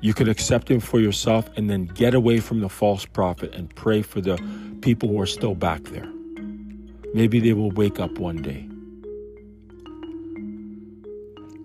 You 0.00 0.14
can 0.14 0.28
accept 0.28 0.70
him 0.70 0.80
for 0.80 1.00
yourself 1.00 1.48
and 1.56 1.68
then 1.68 1.86
get 1.86 2.14
away 2.14 2.40
from 2.40 2.60
the 2.60 2.68
false 2.68 3.04
prophet 3.04 3.54
and 3.54 3.74
pray 3.74 4.02
for 4.02 4.20
the 4.20 4.38
people 4.80 5.08
who 5.08 5.20
are 5.20 5.26
still 5.26 5.54
back 5.54 5.82
there. 5.84 6.08
Maybe 7.14 7.40
they 7.40 7.52
will 7.52 7.70
wake 7.70 7.98
up 7.98 8.18
one 8.18 8.42
day. 8.42 8.68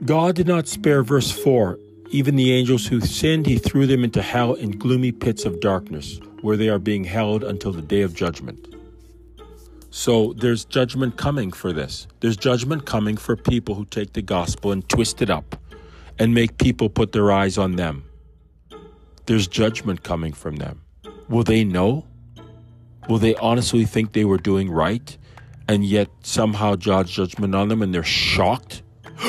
God 0.05 0.35
did 0.35 0.47
not 0.47 0.67
spare 0.67 1.03
verse 1.03 1.31
4. 1.31 1.79
Even 2.09 2.35
the 2.35 2.51
angels 2.51 2.85
who 2.85 3.01
sinned, 3.01 3.45
he 3.45 3.57
threw 3.57 3.87
them 3.87 4.03
into 4.03 4.21
hell 4.21 4.53
in 4.53 4.71
gloomy 4.71 5.11
pits 5.11 5.45
of 5.45 5.59
darkness, 5.61 6.19
where 6.41 6.57
they 6.57 6.69
are 6.69 6.79
being 6.79 7.03
held 7.03 7.43
until 7.43 7.71
the 7.71 7.81
day 7.81 8.01
of 8.01 8.13
judgment. 8.13 8.67
So 9.91 10.33
there's 10.33 10.65
judgment 10.65 11.17
coming 11.17 11.51
for 11.51 11.71
this. 11.71 12.07
There's 12.19 12.35
judgment 12.35 12.85
coming 12.85 13.15
for 13.15 13.35
people 13.35 13.75
who 13.75 13.85
take 13.85 14.13
the 14.13 14.21
gospel 14.21 14.71
and 14.71 14.87
twist 14.89 15.21
it 15.21 15.29
up 15.29 15.55
and 16.19 16.33
make 16.33 16.57
people 16.57 16.89
put 16.89 17.11
their 17.11 17.31
eyes 17.31 17.57
on 17.57 17.75
them. 17.75 18.03
There's 19.25 19.47
judgment 19.47 20.03
coming 20.03 20.33
from 20.33 20.57
them. 20.57 20.81
Will 21.29 21.43
they 21.43 21.63
know? 21.63 22.05
Will 23.09 23.19
they 23.19 23.35
honestly 23.35 23.85
think 23.85 24.13
they 24.13 24.25
were 24.25 24.37
doing 24.37 24.69
right 24.69 25.17
and 25.67 25.85
yet 25.85 26.09
somehow 26.21 26.75
judge 26.75 27.13
judgment 27.13 27.55
on 27.55 27.67
them 27.69 27.81
and 27.81 27.93
they're 27.93 28.03
shocked? 28.03 28.83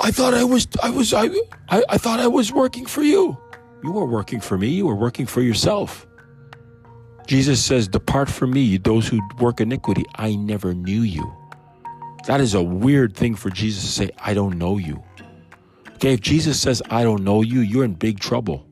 I 0.00 0.10
thought 0.10 0.34
I 0.34 0.44
was 0.44 0.66
I 0.82 0.90
was 0.90 1.12
I, 1.12 1.28
I 1.68 1.82
I 1.88 1.98
thought 1.98 2.20
I 2.20 2.28
was 2.28 2.52
working 2.52 2.86
for 2.86 3.02
you. 3.02 3.36
You 3.82 3.92
were 3.92 4.06
working 4.06 4.40
for 4.40 4.58
me, 4.58 4.68
you 4.68 4.86
were 4.86 4.94
working 4.94 5.26
for 5.26 5.40
yourself. 5.40 6.06
Jesus 7.28 7.62
says, 7.62 7.86
Depart 7.86 8.30
from 8.30 8.52
me, 8.52 8.78
those 8.78 9.06
who 9.06 9.20
work 9.38 9.60
iniquity. 9.60 10.04
I 10.16 10.34
never 10.34 10.72
knew 10.72 11.02
you. 11.02 11.30
That 12.26 12.40
is 12.40 12.54
a 12.54 12.62
weird 12.62 13.14
thing 13.14 13.34
for 13.34 13.50
Jesus 13.50 13.82
to 13.82 13.88
say, 13.88 14.10
I 14.18 14.32
don't 14.34 14.56
know 14.58 14.78
you. 14.78 15.02
Okay, 15.96 16.14
if 16.14 16.20
Jesus 16.22 16.60
says, 16.60 16.82
I 16.90 17.02
don't 17.02 17.24
know 17.24 17.42
you, 17.42 17.60
you're 17.60 17.84
in 17.84 17.94
big 17.94 18.18
trouble. 18.18 18.67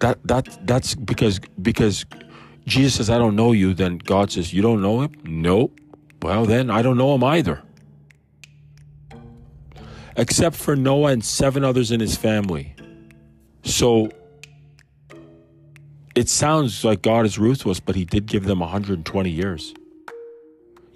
That 0.00 0.18
that 0.26 0.66
that's 0.66 0.94
because 0.94 1.40
because 1.60 2.04
Jesus 2.66 2.96
says, 2.96 3.10
I 3.10 3.18
don't 3.18 3.36
know 3.36 3.52
you, 3.52 3.74
then 3.74 3.98
God 3.98 4.30
says, 4.30 4.52
You 4.52 4.62
don't 4.62 4.82
know 4.82 5.02
him? 5.02 5.12
No. 5.24 5.70
Well, 6.22 6.44
then 6.44 6.70
I 6.70 6.82
don't 6.82 6.98
know 6.98 7.14
him 7.14 7.24
either. 7.24 7.62
Except 10.16 10.56
for 10.56 10.74
Noah 10.74 11.12
and 11.12 11.24
seven 11.24 11.62
others 11.62 11.90
in 11.90 12.00
his 12.00 12.16
family. 12.16 12.74
So 13.62 14.10
it 16.16 16.30
sounds 16.30 16.82
like 16.82 17.02
God 17.02 17.26
is 17.26 17.38
ruthless, 17.38 17.78
but 17.78 17.94
He 17.94 18.06
did 18.06 18.24
give 18.26 18.44
them 18.44 18.60
120 18.60 19.30
years. 19.30 19.74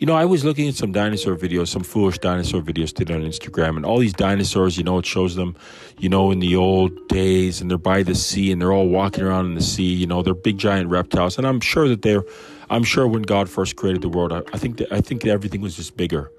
You 0.00 0.06
know, 0.06 0.14
I 0.14 0.24
was 0.24 0.46
looking 0.46 0.66
at 0.66 0.74
some 0.74 0.92
dinosaur 0.92 1.36
videos, 1.36 1.68
some 1.68 1.82
foolish 1.82 2.16
dinosaur 2.20 2.62
videos 2.62 2.90
today 2.90 3.12
on 3.12 3.20
Instagram, 3.20 3.76
and 3.76 3.84
all 3.84 3.98
these 3.98 4.14
dinosaurs, 4.14 4.78
you 4.78 4.82
know, 4.82 4.96
it 4.96 5.04
shows 5.04 5.34
them, 5.34 5.54
you 5.98 6.08
know, 6.08 6.30
in 6.30 6.38
the 6.38 6.56
old 6.56 7.06
days, 7.08 7.60
and 7.60 7.70
they're 7.70 7.76
by 7.76 8.02
the 8.02 8.14
sea, 8.14 8.50
and 8.50 8.62
they're 8.62 8.72
all 8.72 8.88
walking 8.88 9.22
around 9.22 9.44
in 9.44 9.56
the 9.56 9.60
sea. 9.60 9.92
You 9.92 10.06
know, 10.06 10.22
they're 10.22 10.32
big 10.32 10.56
giant 10.56 10.88
reptiles, 10.88 11.36
and 11.36 11.46
I'm 11.46 11.60
sure 11.60 11.86
that 11.86 12.00
they're, 12.00 12.24
I'm 12.70 12.82
sure 12.82 13.06
when 13.06 13.20
God 13.20 13.50
first 13.50 13.76
created 13.76 14.00
the 14.00 14.08
world, 14.08 14.32
I, 14.32 14.40
I 14.54 14.56
think 14.56 14.78
that 14.78 14.90
I 14.90 15.02
think 15.02 15.20
that 15.20 15.32
everything 15.32 15.60
was 15.60 15.76
just 15.76 15.98
bigger. 15.98 16.32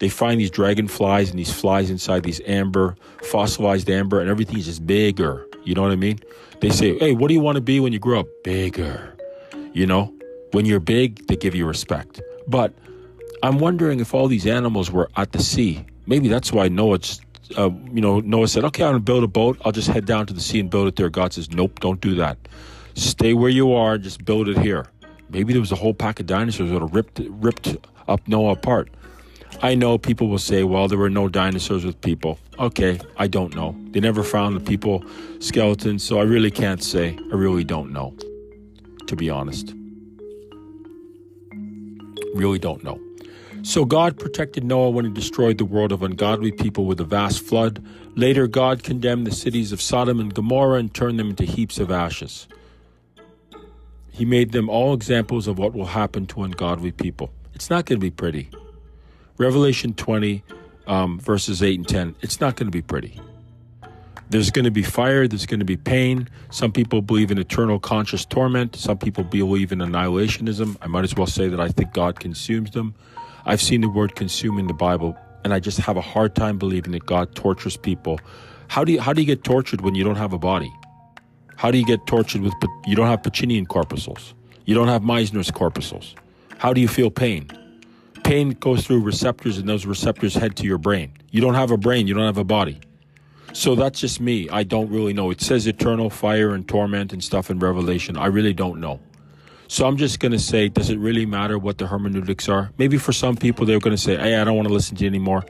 They 0.00 0.08
find 0.08 0.40
these 0.40 0.50
dragonflies 0.50 1.30
and 1.30 1.38
these 1.38 1.52
flies 1.52 1.90
inside 1.90 2.24
these 2.24 2.40
amber, 2.44 2.96
fossilized 3.22 3.88
amber, 3.88 4.20
and 4.20 4.28
everything's 4.28 4.64
just 4.64 4.84
bigger. 4.84 5.46
You 5.62 5.76
know 5.76 5.82
what 5.82 5.92
I 5.92 5.96
mean? 5.96 6.18
They 6.60 6.70
say, 6.70 6.98
"Hey, 6.98 7.12
what 7.12 7.28
do 7.28 7.34
you 7.34 7.40
want 7.40 7.54
to 7.54 7.62
be 7.62 7.78
when 7.78 7.92
you 7.92 8.00
grow 8.00 8.18
up?" 8.18 8.26
Bigger. 8.42 9.16
You 9.74 9.86
know, 9.86 10.12
when 10.50 10.66
you're 10.66 10.80
big, 10.80 11.24
they 11.28 11.36
give 11.36 11.54
you 11.54 11.66
respect, 11.66 12.20
but 12.48 12.74
I'm 13.42 13.58
wondering 13.58 14.00
if 14.00 14.14
all 14.14 14.28
these 14.28 14.46
animals 14.46 14.90
were 14.90 15.08
at 15.16 15.32
the 15.32 15.42
sea. 15.42 15.84
Maybe 16.06 16.28
that's 16.28 16.52
why 16.52 16.68
Noah, 16.68 17.00
uh, 17.56 17.70
you 17.92 18.00
know, 18.00 18.20
Noah 18.20 18.48
said, 18.48 18.64
"Okay, 18.64 18.82
I'm 18.82 18.90
gonna 18.90 19.00
build 19.00 19.24
a 19.24 19.28
boat. 19.28 19.58
I'll 19.64 19.72
just 19.72 19.88
head 19.88 20.06
down 20.06 20.26
to 20.26 20.34
the 20.34 20.40
sea 20.40 20.60
and 20.60 20.70
build 20.70 20.88
it 20.88 20.96
there." 20.96 21.10
God 21.10 21.32
says, 21.32 21.50
"Nope, 21.50 21.80
don't 21.80 22.00
do 22.00 22.14
that. 22.16 22.38
Stay 22.94 23.34
where 23.34 23.50
you 23.50 23.72
are. 23.72 23.98
Just 23.98 24.24
build 24.24 24.48
it 24.48 24.58
here." 24.58 24.86
Maybe 25.30 25.52
there 25.52 25.60
was 25.60 25.72
a 25.72 25.76
whole 25.76 25.94
pack 25.94 26.20
of 26.20 26.26
dinosaurs 26.26 26.70
that 26.70 26.80
ripped 26.92 27.20
ripped 27.40 27.76
up 28.08 28.26
Noah 28.26 28.52
apart. 28.52 28.90
I 29.62 29.74
know 29.74 29.98
people 29.98 30.28
will 30.28 30.38
say, 30.38 30.64
"Well, 30.64 30.88
there 30.88 30.98
were 30.98 31.10
no 31.10 31.28
dinosaurs 31.28 31.84
with 31.84 32.00
people." 32.00 32.38
Okay, 32.58 32.98
I 33.16 33.26
don't 33.26 33.54
know. 33.54 33.76
They 33.90 34.00
never 34.00 34.22
found 34.22 34.56
the 34.56 34.60
people 34.60 35.04
skeletons, 35.40 36.02
so 36.02 36.18
I 36.18 36.22
really 36.22 36.50
can't 36.50 36.82
say. 36.82 37.18
I 37.32 37.34
really 37.36 37.64
don't 37.64 37.92
know, 37.92 38.14
to 39.06 39.16
be 39.16 39.30
honest. 39.30 39.74
Really 42.34 42.58
don't 42.58 42.82
know. 42.84 42.98
So 43.62 43.84
God 43.84 44.18
protected 44.18 44.64
Noah 44.64 44.90
when 44.90 45.04
he 45.04 45.10
destroyed 45.10 45.58
the 45.58 45.64
world 45.64 45.92
of 45.92 46.02
ungodly 46.02 46.52
people 46.52 46.86
with 46.86 47.00
a 47.00 47.04
vast 47.04 47.42
flood. 47.42 47.84
Later, 48.14 48.46
God 48.46 48.82
condemned 48.82 49.26
the 49.26 49.34
cities 49.34 49.72
of 49.72 49.82
Sodom 49.82 50.20
and 50.20 50.32
Gomorrah 50.32 50.78
and 50.78 50.92
turned 50.92 51.18
them 51.18 51.30
into 51.30 51.44
heaps 51.44 51.78
of 51.78 51.90
ashes. 51.90 52.48
He 54.10 54.24
made 54.24 54.52
them 54.52 54.70
all 54.70 54.94
examples 54.94 55.46
of 55.46 55.58
what 55.58 55.74
will 55.74 55.86
happen 55.86 56.26
to 56.28 56.42
ungodly 56.42 56.92
people. 56.92 57.30
It's 57.54 57.68
not 57.68 57.84
going 57.84 58.00
to 58.00 58.04
be 58.04 58.10
pretty. 58.10 58.48
Revelation 59.36 59.92
20, 59.92 60.42
um, 60.86 61.20
verses 61.20 61.62
8 61.62 61.80
and 61.80 61.88
10, 61.88 62.14
it's 62.22 62.40
not 62.40 62.56
going 62.56 62.66
to 62.66 62.72
be 62.72 62.80
pretty. 62.80 63.20
There's 64.30 64.50
going 64.50 64.64
to 64.64 64.70
be 64.70 64.82
fire, 64.82 65.28
there's 65.28 65.46
going 65.46 65.60
to 65.60 65.66
be 65.66 65.76
pain. 65.76 66.28
Some 66.50 66.72
people 66.72 67.02
believe 67.02 67.30
in 67.30 67.38
eternal 67.38 67.78
conscious 67.78 68.24
torment, 68.24 68.74
some 68.74 68.98
people 68.98 69.22
believe 69.22 69.70
in 69.70 69.78
annihilationism. 69.78 70.76
I 70.80 70.86
might 70.86 71.04
as 71.04 71.14
well 71.14 71.26
say 71.26 71.48
that 71.48 71.60
I 71.60 71.68
think 71.68 71.92
God 71.92 72.18
consumes 72.18 72.70
them. 72.70 72.94
I've 73.46 73.62
seen 73.62 73.80
the 73.80 73.88
word 73.88 74.16
consume 74.16 74.58
in 74.58 74.66
the 74.66 74.74
Bible, 74.74 75.16
and 75.44 75.54
I 75.54 75.60
just 75.60 75.78
have 75.78 75.96
a 75.96 76.00
hard 76.00 76.34
time 76.34 76.58
believing 76.58 76.90
that 76.92 77.06
God 77.06 77.34
tortures 77.36 77.76
people. 77.76 78.18
How 78.66 78.82
do 78.82 78.92
you, 78.92 79.00
how 79.00 79.12
do 79.12 79.20
you 79.20 79.26
get 79.26 79.44
tortured 79.44 79.82
when 79.82 79.94
you 79.94 80.02
don't 80.02 80.16
have 80.16 80.32
a 80.32 80.38
body? 80.38 80.72
How 81.54 81.70
do 81.70 81.78
you 81.78 81.86
get 81.86 82.04
tortured 82.06 82.42
with 82.42 82.52
you 82.86 82.96
don't 82.96 83.06
have 83.06 83.22
Pacinian 83.22 83.68
corpuscles? 83.68 84.34
You 84.64 84.74
don't 84.74 84.88
have 84.88 85.02
Meissner's 85.02 85.52
corpuscles. 85.52 86.16
How 86.58 86.72
do 86.72 86.80
you 86.80 86.88
feel 86.88 87.08
pain? 87.08 87.48
Pain 88.24 88.50
goes 88.50 88.84
through 88.84 89.02
receptors, 89.02 89.58
and 89.58 89.68
those 89.68 89.86
receptors 89.86 90.34
head 90.34 90.56
to 90.56 90.64
your 90.64 90.78
brain. 90.78 91.12
You 91.30 91.40
don't 91.40 91.54
have 91.54 91.70
a 91.70 91.76
brain. 91.76 92.08
You 92.08 92.14
don't 92.14 92.26
have 92.26 92.38
a 92.38 92.44
body. 92.44 92.80
So 93.52 93.76
that's 93.76 94.00
just 94.00 94.20
me. 94.20 94.48
I 94.50 94.64
don't 94.64 94.90
really 94.90 95.12
know. 95.12 95.30
It 95.30 95.40
says 95.40 95.68
eternal 95.68 96.10
fire 96.10 96.52
and 96.52 96.66
torment 96.66 97.12
and 97.12 97.22
stuff 97.22 97.48
in 97.48 97.60
Revelation. 97.60 98.16
I 98.16 98.26
really 98.26 98.52
don't 98.52 98.80
know. 98.80 98.98
So 99.68 99.86
I'm 99.86 99.96
just 99.96 100.20
going 100.20 100.32
to 100.32 100.38
say, 100.38 100.68
does 100.68 100.90
it 100.90 100.98
really 100.98 101.26
matter 101.26 101.58
what 101.58 101.78
the 101.78 101.86
hermeneutics 101.86 102.48
are? 102.48 102.70
Maybe 102.78 102.98
for 102.98 103.12
some 103.12 103.36
people, 103.36 103.66
they're 103.66 103.80
going 103.80 103.96
to 103.96 104.02
say, 104.02 104.16
hey, 104.16 104.36
I 104.36 104.44
don't 104.44 104.56
want 104.56 104.68
to 104.68 104.74
listen 104.74 104.96
to 104.96 105.04
you 105.04 105.08
anymore. 105.08 105.44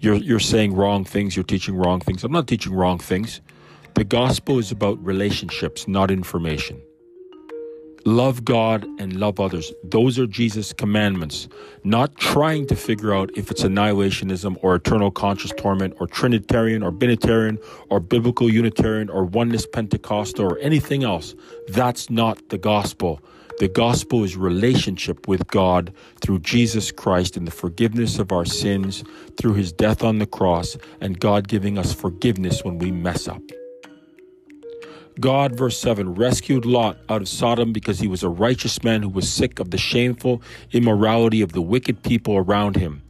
You're, 0.00 0.16
you're 0.16 0.40
saying 0.40 0.74
wrong 0.74 1.04
things. 1.04 1.36
You're 1.36 1.44
teaching 1.44 1.76
wrong 1.76 2.00
things. 2.00 2.24
I'm 2.24 2.32
not 2.32 2.48
teaching 2.48 2.72
wrong 2.72 2.98
things. 2.98 3.40
The 3.94 4.04
gospel 4.04 4.58
is 4.58 4.72
about 4.72 5.04
relationships, 5.04 5.86
not 5.86 6.10
information. 6.10 6.80
Love 8.06 8.46
God 8.46 8.86
and 8.98 9.20
love 9.20 9.38
others. 9.38 9.74
Those 9.84 10.18
are 10.18 10.26
Jesus' 10.26 10.72
commandments, 10.72 11.48
not 11.84 12.16
trying 12.16 12.66
to 12.68 12.76
figure 12.76 13.14
out 13.14 13.30
if 13.36 13.50
it's 13.50 13.62
annihilationism 13.62 14.56
or 14.62 14.74
eternal 14.74 15.10
conscious 15.10 15.52
torment 15.58 15.94
or 16.00 16.06
Trinitarian 16.06 16.82
or 16.82 16.92
Binitarian 16.92 17.62
or 17.90 18.00
biblical 18.00 18.50
Unitarian 18.50 19.10
or 19.10 19.24
oneness 19.24 19.66
Pentecostal 19.66 20.46
or 20.46 20.58
anything 20.60 21.04
else. 21.04 21.34
That's 21.68 22.08
not 22.08 22.48
the 22.48 22.58
gospel. 22.58 23.20
The 23.60 23.68
gospel 23.68 24.24
is 24.24 24.38
relationship 24.38 25.28
with 25.28 25.46
God 25.48 25.92
through 26.22 26.38
Jesus 26.38 26.90
Christ 26.90 27.36
and 27.36 27.46
the 27.46 27.50
forgiveness 27.50 28.18
of 28.18 28.32
our 28.32 28.46
sins 28.46 29.04
through 29.36 29.52
his 29.52 29.70
death 29.70 30.02
on 30.02 30.18
the 30.18 30.24
cross 30.24 30.78
and 31.02 31.20
God 31.20 31.46
giving 31.46 31.76
us 31.76 31.92
forgiveness 31.92 32.64
when 32.64 32.78
we 32.78 32.90
mess 32.90 33.28
up. 33.28 33.42
God, 35.20 35.58
verse 35.58 35.78
7, 35.78 36.14
rescued 36.14 36.64
Lot 36.64 36.96
out 37.10 37.20
of 37.20 37.28
Sodom 37.28 37.74
because 37.74 37.98
he 37.98 38.08
was 38.08 38.22
a 38.22 38.30
righteous 38.30 38.82
man 38.82 39.02
who 39.02 39.10
was 39.10 39.30
sick 39.30 39.60
of 39.60 39.72
the 39.72 39.76
shameful 39.76 40.40
immorality 40.72 41.42
of 41.42 41.52
the 41.52 41.60
wicked 41.60 42.02
people 42.02 42.38
around 42.38 42.76
him. 42.76 43.02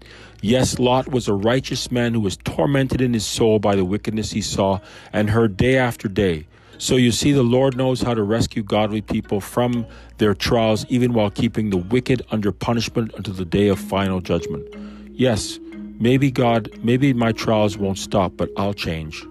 Yes, 0.43 0.81
Lot 0.81 1.07
was 1.07 1.29
a 1.29 1.33
righteous 1.33 1.93
man 1.93 2.13
who 2.13 2.21
was 2.21 2.37
tormented 2.39 3.01
in 3.01 3.15
his 3.15 3.25
soul 3.25 3.61
by 3.61 3.77
the 3.77 3.85
wickedness 3.85 4.33
he 4.33 4.43
saw 4.43 4.81
and 5.13 5.31
heard 5.31 5.57
day 5.57 5.77
after 5.77 6.09
day. 6.09 6.49
So 6.81 6.97
you 6.97 7.13
see, 7.13 7.33
the 7.33 7.43
Lord 7.43 7.77
knows 7.77 8.01
how 8.01 8.15
to 8.15 8.23
rescue 8.23 8.63
godly 8.63 9.03
people 9.03 9.43
from 9.43 9.85
their 10.17 10.33
trials, 10.33 10.87
even 10.89 11.13
while 11.13 11.31
keeping 11.31 11.69
the 11.69 11.77
wicked 11.77 12.23
under 12.31 12.53
punishment 12.53 13.13
until 13.19 13.35
the 13.35 13.45
day 13.45 13.69
of 13.69 13.79
final 13.79 14.23
judgment. 14.23 14.67
Yes, 15.13 15.59
maybe 16.01 16.31
God, 16.31 16.71
maybe 16.83 17.13
my 17.13 17.33
trials 17.33 17.77
won't 17.77 17.99
stop, 17.99 18.33
but 18.39 18.49
I'll 18.57 18.73
change. 18.73 19.23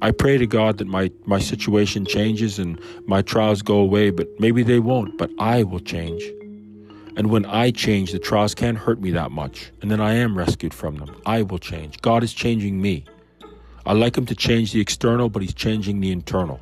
I 0.00 0.10
pray 0.10 0.38
to 0.38 0.46
God 0.46 0.78
that 0.78 0.86
my, 0.86 1.10
my 1.26 1.38
situation 1.38 2.06
changes 2.06 2.58
and 2.58 2.80
my 3.04 3.20
trials 3.20 3.60
go 3.60 3.76
away, 3.76 4.08
but 4.08 4.26
maybe 4.40 4.62
they 4.62 4.78
won't, 4.78 5.18
but 5.18 5.30
I 5.38 5.64
will 5.64 5.80
change. 5.80 6.22
And 7.14 7.28
when 7.28 7.44
I 7.44 7.72
change, 7.72 8.12
the 8.12 8.18
trials 8.18 8.54
can't 8.54 8.78
hurt 8.78 9.02
me 9.02 9.10
that 9.10 9.32
much, 9.32 9.70
and 9.82 9.90
then 9.90 10.00
I 10.00 10.14
am 10.14 10.38
rescued 10.38 10.72
from 10.72 10.96
them. 10.96 11.14
I 11.26 11.42
will 11.42 11.58
change. 11.58 12.00
God 12.00 12.24
is 12.24 12.32
changing 12.32 12.80
me. 12.80 13.04
I 13.88 13.94
like 13.94 14.18
him 14.18 14.26
to 14.26 14.34
change 14.34 14.72
the 14.72 14.82
external, 14.82 15.30
but 15.30 15.40
he's 15.40 15.54
changing 15.54 16.00
the 16.00 16.12
internal. 16.12 16.60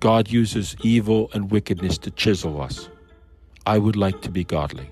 God 0.00 0.28
uses 0.28 0.74
evil 0.82 1.30
and 1.32 1.52
wickedness 1.52 1.98
to 1.98 2.10
chisel 2.10 2.60
us. 2.60 2.88
I 3.64 3.78
would 3.78 3.94
like 3.94 4.22
to 4.22 4.28
be 4.28 4.42
godly. 4.42 4.90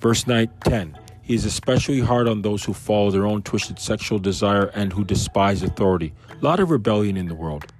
Verse 0.00 0.26
9, 0.26 0.50
10 0.62 0.98
He 1.22 1.34
is 1.34 1.46
especially 1.46 2.00
hard 2.00 2.28
on 2.28 2.42
those 2.42 2.62
who 2.62 2.74
follow 2.74 3.10
their 3.10 3.24
own 3.24 3.40
twisted 3.40 3.78
sexual 3.78 4.18
desire 4.18 4.66
and 4.74 4.92
who 4.92 5.02
despise 5.02 5.62
authority. 5.62 6.12
A 6.30 6.44
lot 6.44 6.60
of 6.60 6.70
rebellion 6.70 7.16
in 7.16 7.28
the 7.28 7.34
world. 7.34 7.72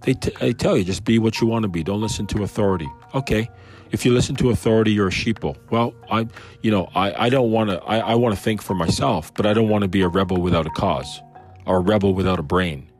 They, 0.00 0.14
t- 0.14 0.34
they 0.40 0.52
tell 0.52 0.76
you 0.76 0.82
just 0.82 1.04
be 1.04 1.20
what 1.20 1.40
you 1.40 1.46
want 1.46 1.62
to 1.62 1.68
be. 1.68 1.84
Don't 1.84 2.00
listen 2.00 2.26
to 2.28 2.42
authority. 2.42 2.88
Okay, 3.14 3.48
if 3.92 4.04
you 4.04 4.12
listen 4.12 4.34
to 4.36 4.50
authority, 4.50 4.90
you're 4.90 5.06
a 5.06 5.12
sheeple. 5.12 5.56
Well, 5.70 5.94
I, 6.10 6.26
you 6.62 6.72
know, 6.72 6.90
I, 6.96 7.26
I 7.26 7.28
don't 7.28 7.52
want 7.52 7.70
to. 7.70 7.80
I, 7.84 7.98
I 7.98 8.14
want 8.16 8.34
to 8.34 8.40
think 8.40 8.60
for 8.60 8.74
myself, 8.74 9.32
but 9.34 9.46
I 9.46 9.52
don't 9.52 9.68
want 9.68 9.82
to 9.82 9.88
be 9.88 10.02
a 10.02 10.08
rebel 10.08 10.40
without 10.40 10.66
a 10.66 10.70
cause 10.70 11.22
or 11.68 11.76
a 11.76 11.80
rebel 11.80 12.14
without 12.14 12.38
a 12.38 12.42
brain. 12.42 12.90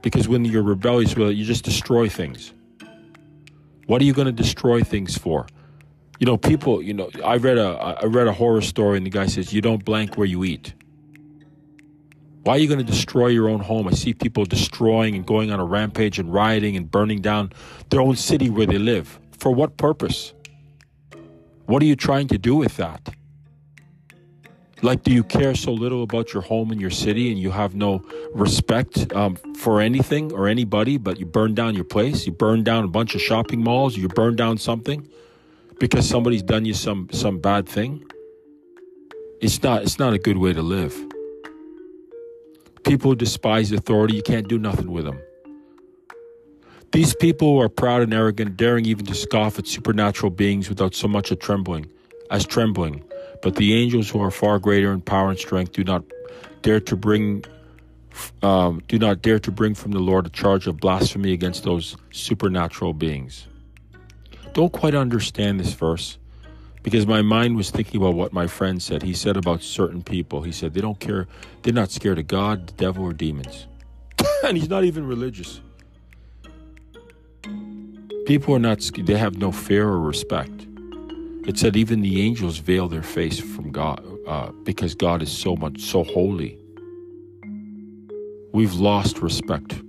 Because 0.00 0.28
when 0.28 0.44
you're 0.44 0.62
rebellious 0.62 1.14
you 1.16 1.44
just 1.44 1.64
destroy 1.64 2.08
things. 2.08 2.52
What 3.86 4.00
are 4.00 4.04
you 4.04 4.14
going 4.14 4.26
to 4.26 4.32
destroy 4.32 4.82
things 4.82 5.18
for? 5.18 5.46
You 6.18 6.26
know, 6.26 6.36
people. 6.36 6.80
You 6.80 6.94
know, 6.94 7.10
I 7.24 7.36
read 7.36 7.58
a 7.58 7.98
I 8.02 8.06
read 8.06 8.28
a 8.28 8.32
horror 8.32 8.62
story, 8.62 8.96
and 8.96 9.04
the 9.04 9.10
guy 9.10 9.26
says, 9.26 9.52
"You 9.52 9.60
don't 9.60 9.84
blank 9.84 10.16
where 10.16 10.26
you 10.26 10.44
eat." 10.44 10.74
Why 12.44 12.54
are 12.54 12.58
you 12.58 12.68
going 12.68 12.78
to 12.78 12.84
destroy 12.84 13.28
your 13.28 13.48
own 13.48 13.60
home? 13.60 13.88
I 13.88 13.92
see 13.92 14.12
people 14.12 14.44
destroying 14.44 15.14
and 15.14 15.26
going 15.26 15.50
on 15.50 15.60
a 15.60 15.64
rampage 15.64 16.18
and 16.18 16.32
rioting 16.32 16.76
and 16.76 16.90
burning 16.90 17.20
down 17.22 17.52
their 17.88 18.02
own 18.02 18.16
city 18.16 18.50
where 18.50 18.66
they 18.66 18.78
live. 18.78 19.18
For 19.38 19.50
what 19.50 19.78
purpose? 19.78 20.34
What 21.66 21.82
are 21.82 21.86
you 21.86 21.96
trying 21.96 22.28
to 22.28 22.38
do 22.38 22.54
with 22.54 22.76
that? 22.76 23.14
Like, 24.84 25.02
do 25.02 25.10
you 25.10 25.24
care 25.24 25.54
so 25.54 25.72
little 25.72 26.02
about 26.02 26.34
your 26.34 26.42
home 26.42 26.70
and 26.70 26.78
your 26.78 26.90
city 26.90 27.32
and 27.32 27.40
you 27.40 27.50
have 27.50 27.74
no 27.74 28.04
respect 28.34 29.10
um, 29.14 29.36
for 29.56 29.80
anything 29.80 30.30
or 30.30 30.46
anybody, 30.46 30.98
but 30.98 31.18
you 31.18 31.24
burn 31.24 31.54
down 31.54 31.74
your 31.74 31.84
place? 31.84 32.26
You 32.26 32.32
burn 32.32 32.64
down 32.64 32.84
a 32.84 32.88
bunch 32.88 33.14
of 33.14 33.22
shopping 33.22 33.64
malls, 33.64 33.96
you 33.96 34.08
burn 34.08 34.36
down 34.36 34.58
something 34.58 35.08
because 35.78 36.06
somebody's 36.06 36.42
done 36.42 36.66
you 36.66 36.74
some, 36.74 37.08
some 37.12 37.38
bad 37.38 37.66
thing? 37.66 38.04
It's 39.40 39.62
not, 39.62 39.84
it's 39.84 39.98
not 39.98 40.12
a 40.12 40.18
good 40.18 40.36
way 40.36 40.52
to 40.52 40.60
live. 40.60 40.94
People 42.84 43.12
who 43.12 43.16
despise 43.16 43.72
authority, 43.72 44.16
you 44.16 44.22
can't 44.22 44.48
do 44.48 44.58
nothing 44.58 44.90
with 44.90 45.06
them. 45.06 45.18
These 46.92 47.14
people 47.14 47.54
who 47.54 47.60
are 47.62 47.70
proud 47.70 48.02
and 48.02 48.12
arrogant, 48.12 48.58
daring 48.58 48.84
even 48.84 49.06
to 49.06 49.14
scoff 49.14 49.58
at 49.58 49.66
supernatural 49.66 50.28
beings 50.28 50.68
without 50.68 50.94
so 50.94 51.08
much 51.08 51.32
as 51.32 51.38
trembling, 51.38 51.86
as 52.30 52.44
trembling. 52.44 53.02
But 53.44 53.56
the 53.56 53.74
angels 53.74 54.08
who 54.08 54.22
are 54.22 54.30
far 54.30 54.58
greater 54.58 54.90
in 54.90 55.02
power 55.02 55.28
and 55.28 55.38
strength 55.38 55.72
do 55.72 55.84
not 55.84 56.02
dare 56.62 56.80
to 56.80 56.96
bring 56.96 57.44
um, 58.42 58.80
do 58.88 58.98
not 58.98 59.20
dare 59.20 59.38
to 59.40 59.50
bring 59.50 59.74
from 59.74 59.92
the 59.92 59.98
Lord 59.98 60.24
a 60.24 60.30
charge 60.30 60.66
of 60.66 60.78
blasphemy 60.78 61.32
against 61.32 61.62
those 61.62 61.94
supernatural 62.10 62.94
beings. 62.94 63.46
don't 64.54 64.72
quite 64.72 64.94
understand 64.94 65.60
this 65.60 65.74
verse 65.74 66.16
because 66.82 67.06
my 67.06 67.20
mind 67.20 67.56
was 67.56 67.70
thinking 67.70 68.00
about 68.00 68.14
what 68.14 68.32
my 68.32 68.46
friend 68.46 68.82
said. 68.82 69.02
He 69.02 69.12
said 69.12 69.36
about 69.36 69.60
certain 69.60 70.02
people. 70.02 70.40
He 70.40 70.52
said 70.52 70.72
they 70.72 70.80
don't 70.80 70.98
care, 70.98 71.28
they're 71.60 71.74
not 71.74 71.90
scared 71.90 72.18
of 72.18 72.26
God, 72.26 72.68
the 72.68 72.72
devil, 72.72 73.04
or 73.04 73.12
demons. 73.12 73.66
and 74.44 74.56
he's 74.56 74.70
not 74.70 74.84
even 74.84 75.06
religious. 75.06 75.60
People 78.24 78.54
are 78.54 78.58
not, 78.58 78.80
they 78.96 79.18
have 79.18 79.36
no 79.36 79.52
fear 79.52 79.86
or 79.86 80.00
respect. 80.00 80.66
It 81.46 81.58
said 81.58 81.76
even 81.76 82.00
the 82.00 82.22
angels 82.22 82.58
veil 82.58 82.88
their 82.88 83.02
face 83.02 83.38
from 83.38 83.70
God 83.70 84.02
uh, 84.26 84.50
because 84.62 84.94
God 84.94 85.20
is 85.20 85.30
so 85.30 85.54
much, 85.56 85.80
so 85.80 86.02
holy. 86.02 86.58
We've 88.52 88.74
lost 88.74 89.20
respect. 89.20 89.82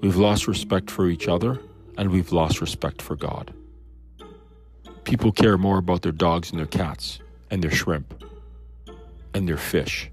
We've 0.00 0.16
lost 0.16 0.46
respect 0.46 0.90
for 0.90 1.08
each 1.08 1.26
other 1.26 1.60
and 1.98 2.10
we've 2.10 2.30
lost 2.30 2.60
respect 2.60 3.02
for 3.02 3.16
God. 3.16 3.52
People 5.04 5.32
care 5.32 5.58
more 5.58 5.78
about 5.78 6.02
their 6.02 6.12
dogs 6.12 6.50
and 6.50 6.58
their 6.58 6.66
cats 6.66 7.18
and 7.50 7.62
their 7.62 7.70
shrimp 7.70 8.22
and 9.34 9.48
their 9.48 9.56
fish 9.56 10.10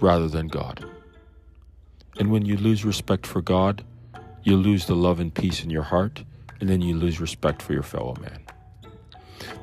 rather 0.00 0.28
than 0.28 0.48
God. 0.48 0.84
And 2.18 2.30
when 2.30 2.46
you 2.46 2.56
lose 2.56 2.84
respect 2.84 3.26
for 3.26 3.42
God, 3.42 3.84
you 4.42 4.56
lose 4.56 4.86
the 4.86 4.96
love 4.96 5.20
and 5.20 5.34
peace 5.34 5.64
in 5.64 5.70
your 5.70 5.82
heart, 5.82 6.22
and 6.64 6.70
then 6.70 6.80
you 6.80 6.96
lose 6.96 7.20
respect 7.20 7.60
for 7.60 7.74
your 7.74 7.82
fellow 7.82 8.16
man. 8.22 8.40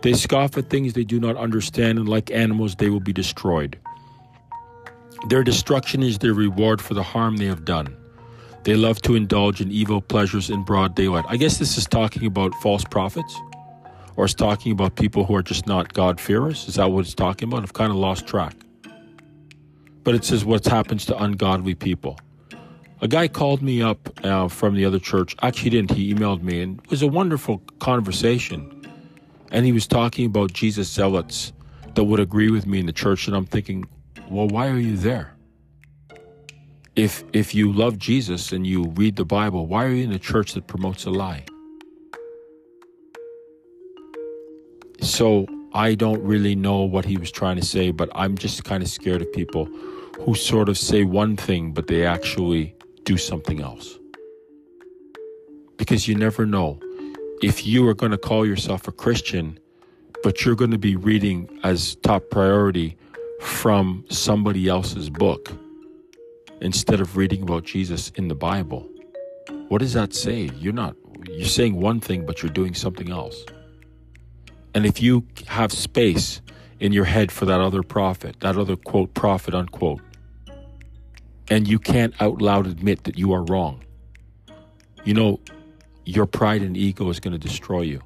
They 0.03 0.13
scoff 0.13 0.55
at 0.55 0.69
things 0.69 0.93
they 0.93 1.03
do 1.03 1.19
not 1.19 1.35
understand, 1.35 1.97
and 1.97 2.07
like 2.07 2.29
animals, 2.29 2.75
they 2.75 2.91
will 2.91 2.99
be 2.99 3.11
destroyed. 3.11 3.79
Their 5.27 5.43
destruction 5.43 6.03
is 6.03 6.19
their 6.19 6.35
reward 6.35 6.79
for 6.79 6.93
the 6.93 7.01
harm 7.01 7.37
they 7.37 7.47
have 7.47 7.65
done. 7.65 7.97
They 8.65 8.75
love 8.75 9.01
to 9.01 9.15
indulge 9.15 9.61
in 9.61 9.71
evil 9.71 9.99
pleasures 9.99 10.51
in 10.51 10.61
broad 10.61 10.93
daylight. 10.93 11.25
I 11.27 11.37
guess 11.37 11.57
this 11.57 11.75
is 11.75 11.87
talking 11.87 12.27
about 12.27 12.53
false 12.61 12.83
prophets, 12.83 13.35
or 14.15 14.25
it's 14.25 14.35
talking 14.35 14.71
about 14.71 14.95
people 14.95 15.25
who 15.25 15.33
are 15.33 15.41
just 15.41 15.65
not 15.65 15.91
God-fearers. 15.95 16.67
Is 16.67 16.75
that 16.75 16.91
what 16.91 16.99
it's 16.99 17.15
talking 17.15 17.49
about? 17.49 17.63
I've 17.63 17.73
kind 17.73 17.89
of 17.89 17.97
lost 17.97 18.27
track. 18.27 18.53
But 20.03 20.13
it 20.13 20.23
says 20.23 20.45
what 20.45 20.63
happens 20.67 21.07
to 21.07 21.17
ungodly 21.17 21.73
people. 21.73 22.19
A 23.01 23.07
guy 23.07 23.27
called 23.27 23.61
me 23.61 23.81
up 23.81 24.09
uh, 24.23 24.47
from 24.47 24.75
the 24.75 24.85
other 24.85 24.99
church. 24.99 25.35
Actually, 25.41 25.63
he 25.63 25.69
didn't. 25.71 25.91
He 25.91 26.13
emailed 26.13 26.43
me, 26.43 26.61
and 26.61 26.79
it 26.83 26.89
was 26.89 27.01
a 27.01 27.07
wonderful 27.07 27.59
conversation. 27.79 28.85
And 29.51 29.65
he 29.65 29.71
was 29.71 29.87
talking 29.87 30.25
about 30.27 30.53
Jesus 30.53 30.89
zealots 30.89 31.51
that 31.95 32.03
would 32.03 32.19
agree 32.19 32.51
with 32.51 32.65
me 32.65 32.79
in 32.79 32.85
the 32.85 32.93
church. 32.93 33.27
And 33.27 33.35
I'm 33.35 33.45
thinking, 33.45 33.85
well, 34.29 34.47
why 34.47 34.69
are 34.69 34.77
you 34.77 34.95
there? 34.95 35.35
if 36.95 37.23
if 37.33 37.55
you 37.55 37.71
love 37.71 37.97
Jesus 37.97 38.51
and 38.51 38.67
you 38.67 38.87
read 38.95 39.15
the 39.15 39.25
Bible, 39.25 39.65
why 39.65 39.85
are 39.85 39.89
you 39.89 40.03
in 40.03 40.11
a 40.11 40.19
church 40.19 40.53
that 40.53 40.67
promotes 40.67 41.05
a 41.05 41.09
lie? 41.09 41.45
So 45.01 45.47
I 45.73 45.95
don't 45.95 46.21
really 46.21 46.55
know 46.55 46.81
what 46.81 47.05
he 47.05 47.17
was 47.17 47.31
trying 47.31 47.55
to 47.55 47.65
say, 47.65 47.91
but 47.91 48.09
I'm 48.13 48.37
just 48.37 48.63
kind 48.63 48.83
of 48.83 48.89
scared 48.89 49.21
of 49.21 49.31
people 49.31 49.65
who 50.19 50.35
sort 50.35 50.69
of 50.69 50.77
say 50.77 51.03
one 51.03 51.37
thing 51.37 51.71
but 51.71 51.87
they 51.87 52.05
actually 52.05 52.75
do 53.11 53.17
something 53.17 53.61
else. 53.61 53.99
Because 55.77 56.07
you 56.07 56.15
never 56.15 56.45
know. 56.45 56.79
If 57.41 57.65
you 57.65 57.87
are 57.89 57.93
going 57.93 58.13
to 58.13 58.17
call 58.17 58.45
yourself 58.45 58.87
a 58.87 58.91
Christian, 58.91 59.59
but 60.23 60.45
you're 60.45 60.55
going 60.55 60.71
to 60.71 60.77
be 60.77 60.95
reading 60.95 61.59
as 61.63 61.95
top 61.95 62.29
priority 62.29 62.95
from 63.41 64.05
somebody 64.09 64.69
else's 64.69 65.09
book, 65.09 65.51
instead 66.61 67.01
of 67.01 67.17
reading 67.17 67.41
about 67.41 67.63
Jesus 67.65 68.11
in 68.11 68.27
the 68.27 68.35
Bible. 68.35 68.87
What 69.67 69.79
does 69.79 69.93
that 69.93 70.13
say? 70.13 70.49
You're 70.57 70.73
not, 70.73 70.95
you're 71.27 71.47
saying 71.47 71.75
one 71.75 71.99
thing, 71.99 72.25
but 72.25 72.41
you're 72.41 72.51
doing 72.51 72.75
something 72.75 73.09
else. 73.09 73.43
And 74.73 74.85
if 74.85 75.01
you 75.01 75.25
have 75.47 75.73
space 75.73 76.41
in 76.79 76.93
your 76.93 77.05
head 77.05 77.31
for 77.31 77.45
that 77.45 77.59
other 77.59 77.83
prophet, 77.83 78.39
that 78.41 78.57
other 78.57 78.75
quote, 78.75 79.13
prophet, 79.15 79.53
unquote, 79.55 80.01
and 81.51 81.67
you 81.67 81.77
can't 81.77 82.19
out 82.21 82.41
loud 82.41 82.65
admit 82.65 83.03
that 83.03 83.17
you 83.17 83.33
are 83.33 83.43
wrong, 83.43 83.83
you 85.03 85.13
know, 85.13 85.37
your 86.05 86.25
pride 86.25 86.61
and 86.61 86.77
ego 86.77 87.09
is 87.09 87.19
going 87.19 87.33
to 87.33 87.37
destroy 87.37 87.81
you 87.81 88.01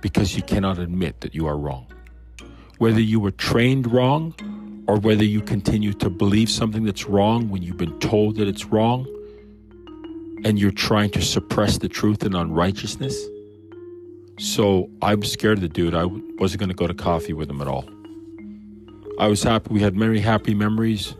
because 0.00 0.34
you 0.34 0.42
cannot 0.42 0.76
admit 0.76 1.20
that 1.20 1.36
you 1.36 1.46
are 1.46 1.56
wrong. 1.56 1.86
Whether 2.78 3.00
you 3.00 3.20
were 3.20 3.30
trained 3.30 3.90
wrong 3.92 4.34
or 4.88 4.98
whether 4.98 5.22
you 5.22 5.40
continue 5.40 5.92
to 5.94 6.10
believe 6.10 6.50
something 6.50 6.82
that's 6.82 7.06
wrong 7.06 7.48
when 7.48 7.62
you've 7.62 7.76
been 7.76 7.98
told 8.00 8.34
that 8.36 8.48
it's 8.48 8.66
wrong 8.66 9.06
and 10.44 10.58
you're 10.58 10.72
trying 10.72 11.10
to 11.10 11.22
suppress 11.22 11.78
the 11.78 11.88
truth 11.88 12.24
in 12.24 12.34
unrighteousness. 12.34 13.16
So 14.40 14.90
I'm 15.00 15.22
scared 15.22 15.58
of 15.58 15.62
the 15.62 15.68
dude. 15.68 15.94
I 15.94 16.06
wasn't 16.06 16.58
going 16.58 16.70
to 16.70 16.74
go 16.74 16.88
to 16.88 16.94
coffee 16.94 17.34
with 17.34 17.48
him 17.48 17.60
at 17.60 17.68
all. 17.68 17.88
I 19.20 19.28
was 19.28 19.44
happy. 19.44 19.72
We 19.72 19.80
had 19.80 19.94
many 19.94 20.18
happy 20.18 20.54
memories. 20.54 21.14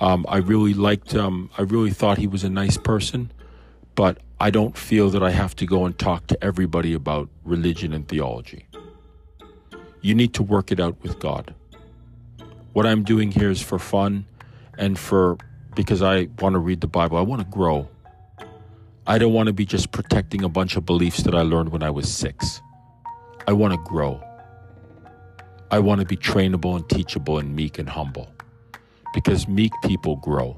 Um, 0.00 0.24
I 0.28 0.38
really 0.38 0.74
liked, 0.74 1.14
um, 1.14 1.50
I 1.58 1.62
really 1.62 1.90
thought 1.90 2.18
he 2.18 2.28
was 2.28 2.44
a 2.44 2.48
nice 2.48 2.76
person, 2.76 3.32
but 3.96 4.18
I 4.38 4.50
don't 4.50 4.78
feel 4.78 5.10
that 5.10 5.22
I 5.22 5.30
have 5.30 5.56
to 5.56 5.66
go 5.66 5.84
and 5.84 5.98
talk 5.98 6.28
to 6.28 6.44
everybody 6.44 6.94
about 6.94 7.28
religion 7.44 7.92
and 7.92 8.06
theology. 8.06 8.66
You 10.00 10.14
need 10.14 10.34
to 10.34 10.44
work 10.44 10.70
it 10.70 10.78
out 10.78 11.02
with 11.02 11.18
God. 11.18 11.52
What 12.72 12.86
I'm 12.86 13.02
doing 13.02 13.32
here 13.32 13.50
is 13.50 13.60
for 13.60 13.80
fun 13.80 14.26
and 14.76 14.96
for 14.96 15.36
because 15.74 16.02
I 16.02 16.28
want 16.38 16.52
to 16.52 16.60
read 16.60 16.80
the 16.80 16.86
Bible. 16.86 17.16
I 17.18 17.22
want 17.22 17.42
to 17.42 17.48
grow. 17.48 17.88
I 19.06 19.18
don't 19.18 19.32
want 19.32 19.48
to 19.48 19.52
be 19.52 19.64
just 19.64 19.90
protecting 19.90 20.44
a 20.44 20.48
bunch 20.48 20.76
of 20.76 20.86
beliefs 20.86 21.22
that 21.22 21.34
I 21.34 21.42
learned 21.42 21.70
when 21.70 21.82
I 21.82 21.90
was 21.90 22.12
six. 22.12 22.62
I 23.48 23.52
want 23.52 23.74
to 23.74 23.80
grow. 23.88 24.22
I 25.72 25.80
want 25.80 26.00
to 26.00 26.06
be 26.06 26.16
trainable 26.16 26.76
and 26.76 26.88
teachable 26.88 27.38
and 27.38 27.56
meek 27.56 27.78
and 27.78 27.88
humble 27.88 28.32
because 29.14 29.48
meek 29.48 29.72
people 29.82 30.16
grow. 30.16 30.56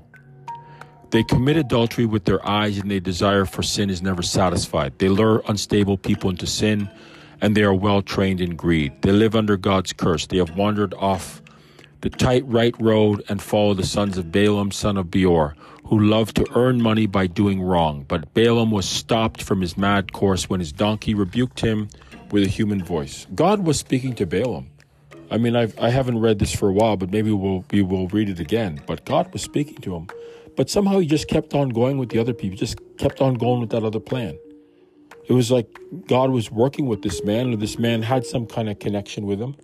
They 1.10 1.24
commit 1.24 1.56
adultery 1.56 2.06
with 2.06 2.24
their 2.24 2.46
eyes 2.46 2.78
and 2.78 2.90
their 2.90 3.00
desire 3.00 3.44
for 3.44 3.62
sin 3.62 3.90
is 3.90 4.00
never 4.00 4.22
satisfied. 4.22 4.98
They 4.98 5.08
lure 5.08 5.42
unstable 5.48 5.98
people 5.98 6.30
into 6.30 6.46
sin 6.46 6.88
and 7.40 7.56
they 7.56 7.62
are 7.62 7.74
well 7.74 8.02
trained 8.02 8.40
in 8.40 8.54
greed. 8.54 8.92
They 9.02 9.12
live 9.12 9.34
under 9.34 9.56
God's 9.56 9.92
curse. 9.92 10.26
They 10.26 10.36
have 10.38 10.56
wandered 10.56 10.94
off 10.94 11.42
the 12.02 12.10
tight 12.10 12.44
right 12.46 12.74
road 12.80 13.22
and 13.28 13.42
follow 13.42 13.74
the 13.74 13.84
sons 13.84 14.18
of 14.18 14.30
Balaam, 14.32 14.70
son 14.70 14.96
of 14.96 15.10
Beor, 15.10 15.54
who 15.84 15.98
loved 15.98 16.36
to 16.36 16.46
earn 16.54 16.80
money 16.80 17.06
by 17.06 17.26
doing 17.26 17.60
wrong. 17.60 18.04
But 18.06 18.32
Balaam 18.32 18.70
was 18.70 18.88
stopped 18.88 19.42
from 19.42 19.60
his 19.60 19.76
mad 19.76 20.12
course 20.12 20.48
when 20.48 20.60
his 20.60 20.72
donkey 20.72 21.14
rebuked 21.14 21.60
him 21.60 21.88
with 22.30 22.44
a 22.44 22.48
human 22.48 22.82
voice. 22.82 23.26
God 23.34 23.66
was 23.66 23.78
speaking 23.78 24.14
to 24.14 24.26
Balaam. 24.26 24.70
I 25.30 25.38
mean, 25.38 25.54
I've, 25.54 25.78
I 25.78 25.90
haven't 25.90 26.18
read 26.18 26.40
this 26.40 26.52
for 26.54 26.68
a 26.68 26.72
while, 26.72 26.96
but 26.96 27.10
maybe 27.10 27.30
we'll, 27.30 27.64
we 27.70 27.82
will 27.82 28.08
read 28.08 28.28
it 28.28 28.40
again. 28.40 28.80
But 28.86 29.04
God 29.04 29.32
was 29.32 29.42
speaking 29.42 29.76
to 29.82 29.94
him. 29.94 30.08
But 30.56 30.68
somehow 30.68 30.98
he 30.98 31.06
just 31.06 31.28
kept 31.28 31.54
on 31.54 31.68
going 31.68 31.98
with 31.98 32.08
the 32.08 32.18
other 32.18 32.34
people, 32.34 32.56
just 32.56 32.78
kept 32.98 33.20
on 33.20 33.34
going 33.34 33.60
with 33.60 33.70
that 33.70 33.84
other 33.84 34.00
plan. 34.00 34.36
It 35.28 35.32
was 35.32 35.50
like 35.52 35.78
God 36.08 36.30
was 36.30 36.50
working 36.50 36.86
with 36.86 37.02
this 37.02 37.22
man, 37.22 37.52
or 37.52 37.56
this 37.56 37.78
man 37.78 38.02
had 38.02 38.26
some 38.26 38.46
kind 38.46 38.68
of 38.68 38.80
connection 38.80 39.24
with 39.26 39.40
him. 39.40 39.54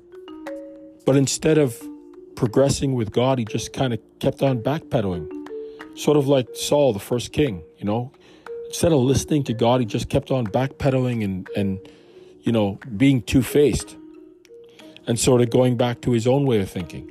But 1.04 1.16
instead 1.16 1.58
of 1.58 1.76
progressing 2.36 2.94
with 2.94 3.10
God, 3.10 3.40
he 3.40 3.44
just 3.44 3.72
kind 3.72 3.92
of 3.92 3.98
kept 4.20 4.42
on 4.42 4.62
backpedaling. 4.62 5.28
Sort 5.96 6.16
of 6.16 6.28
like 6.28 6.46
Saul, 6.54 6.92
the 6.92 7.00
first 7.00 7.32
king, 7.32 7.64
you 7.78 7.84
know. 7.84 8.12
Instead 8.68 8.92
of 8.92 9.00
listening 9.00 9.42
to 9.44 9.54
God, 9.54 9.80
he 9.80 9.86
just 9.86 10.08
kept 10.08 10.30
on 10.30 10.46
backpedaling 10.46 11.24
and, 11.24 11.48
and 11.56 11.80
you 12.42 12.52
know, 12.52 12.78
being 12.96 13.22
two 13.22 13.42
faced 13.42 13.96
and 15.06 15.18
sort 15.18 15.40
of 15.40 15.50
going 15.50 15.76
back 15.76 16.00
to 16.02 16.12
his 16.12 16.26
own 16.26 16.46
way 16.46 16.60
of 16.60 16.70
thinking. 16.70 17.10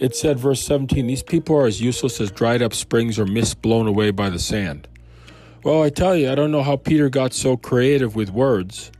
It 0.00 0.16
said, 0.16 0.38
verse 0.38 0.60
17, 0.62 1.06
these 1.06 1.22
people 1.22 1.56
are 1.56 1.66
as 1.66 1.80
useless 1.80 2.20
as 2.20 2.30
dried 2.30 2.62
up 2.62 2.74
springs 2.74 3.18
or 3.18 3.26
mist 3.26 3.62
blown 3.62 3.86
away 3.86 4.10
by 4.10 4.28
the 4.28 4.40
sand. 4.40 4.88
Well, 5.62 5.82
I 5.82 5.90
tell 5.90 6.16
you, 6.16 6.30
I 6.30 6.34
don't 6.34 6.50
know 6.50 6.62
how 6.62 6.76
Peter 6.76 7.08
got 7.08 7.32
so 7.32 7.56
creative 7.56 8.16
with 8.16 8.30
words. 8.30 8.90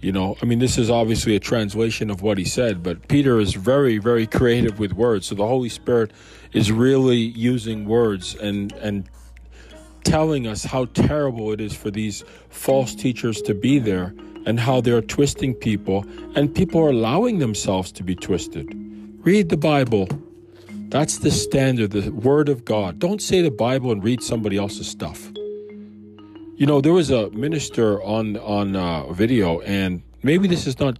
You 0.00 0.12
know, 0.12 0.36
I 0.40 0.44
mean, 0.44 0.58
this 0.58 0.76
is 0.76 0.90
obviously 0.90 1.34
a 1.34 1.40
translation 1.40 2.10
of 2.10 2.20
what 2.20 2.36
he 2.36 2.44
said, 2.44 2.82
but 2.82 3.08
Peter 3.08 3.40
is 3.40 3.54
very, 3.54 3.98
very 3.98 4.26
creative 4.26 4.78
with 4.78 4.92
words. 4.92 5.26
So 5.26 5.34
the 5.34 5.46
Holy 5.46 5.70
Spirit 5.70 6.12
is 6.52 6.70
really 6.70 7.16
using 7.16 7.86
words 7.86 8.36
and, 8.36 8.72
and 8.74 9.08
telling 10.04 10.46
us 10.46 10.64
how 10.64 10.84
terrible 10.84 11.50
it 11.50 11.60
is 11.60 11.74
for 11.74 11.90
these 11.90 12.24
false 12.50 12.94
teachers 12.94 13.40
to 13.42 13.54
be 13.54 13.78
there 13.78 14.14
and 14.46 14.60
how 14.60 14.80
they're 14.80 15.02
twisting 15.02 15.52
people, 15.52 16.06
and 16.36 16.54
people 16.54 16.80
are 16.80 16.90
allowing 16.90 17.40
themselves 17.40 17.92
to 17.92 18.02
be 18.02 18.14
twisted. 18.14 18.72
Read 19.26 19.48
the 19.48 19.56
Bible. 19.56 20.08
That's 20.88 21.18
the 21.18 21.32
standard, 21.32 21.90
the 21.90 22.10
Word 22.10 22.48
of 22.48 22.64
God. 22.64 23.00
Don't 23.00 23.20
say 23.20 23.42
the 23.42 23.50
Bible 23.50 23.90
and 23.90 24.02
read 24.02 24.22
somebody 24.22 24.56
else's 24.56 24.88
stuff. 24.88 25.32
You 26.56 26.64
know, 26.64 26.80
there 26.80 26.92
was 26.92 27.10
a 27.10 27.28
minister 27.30 28.00
on 28.02 28.36
on 28.38 28.76
uh, 28.76 29.12
video, 29.12 29.60
and 29.60 30.02
maybe 30.22 30.46
this 30.46 30.66
is 30.66 30.78
not, 30.78 30.96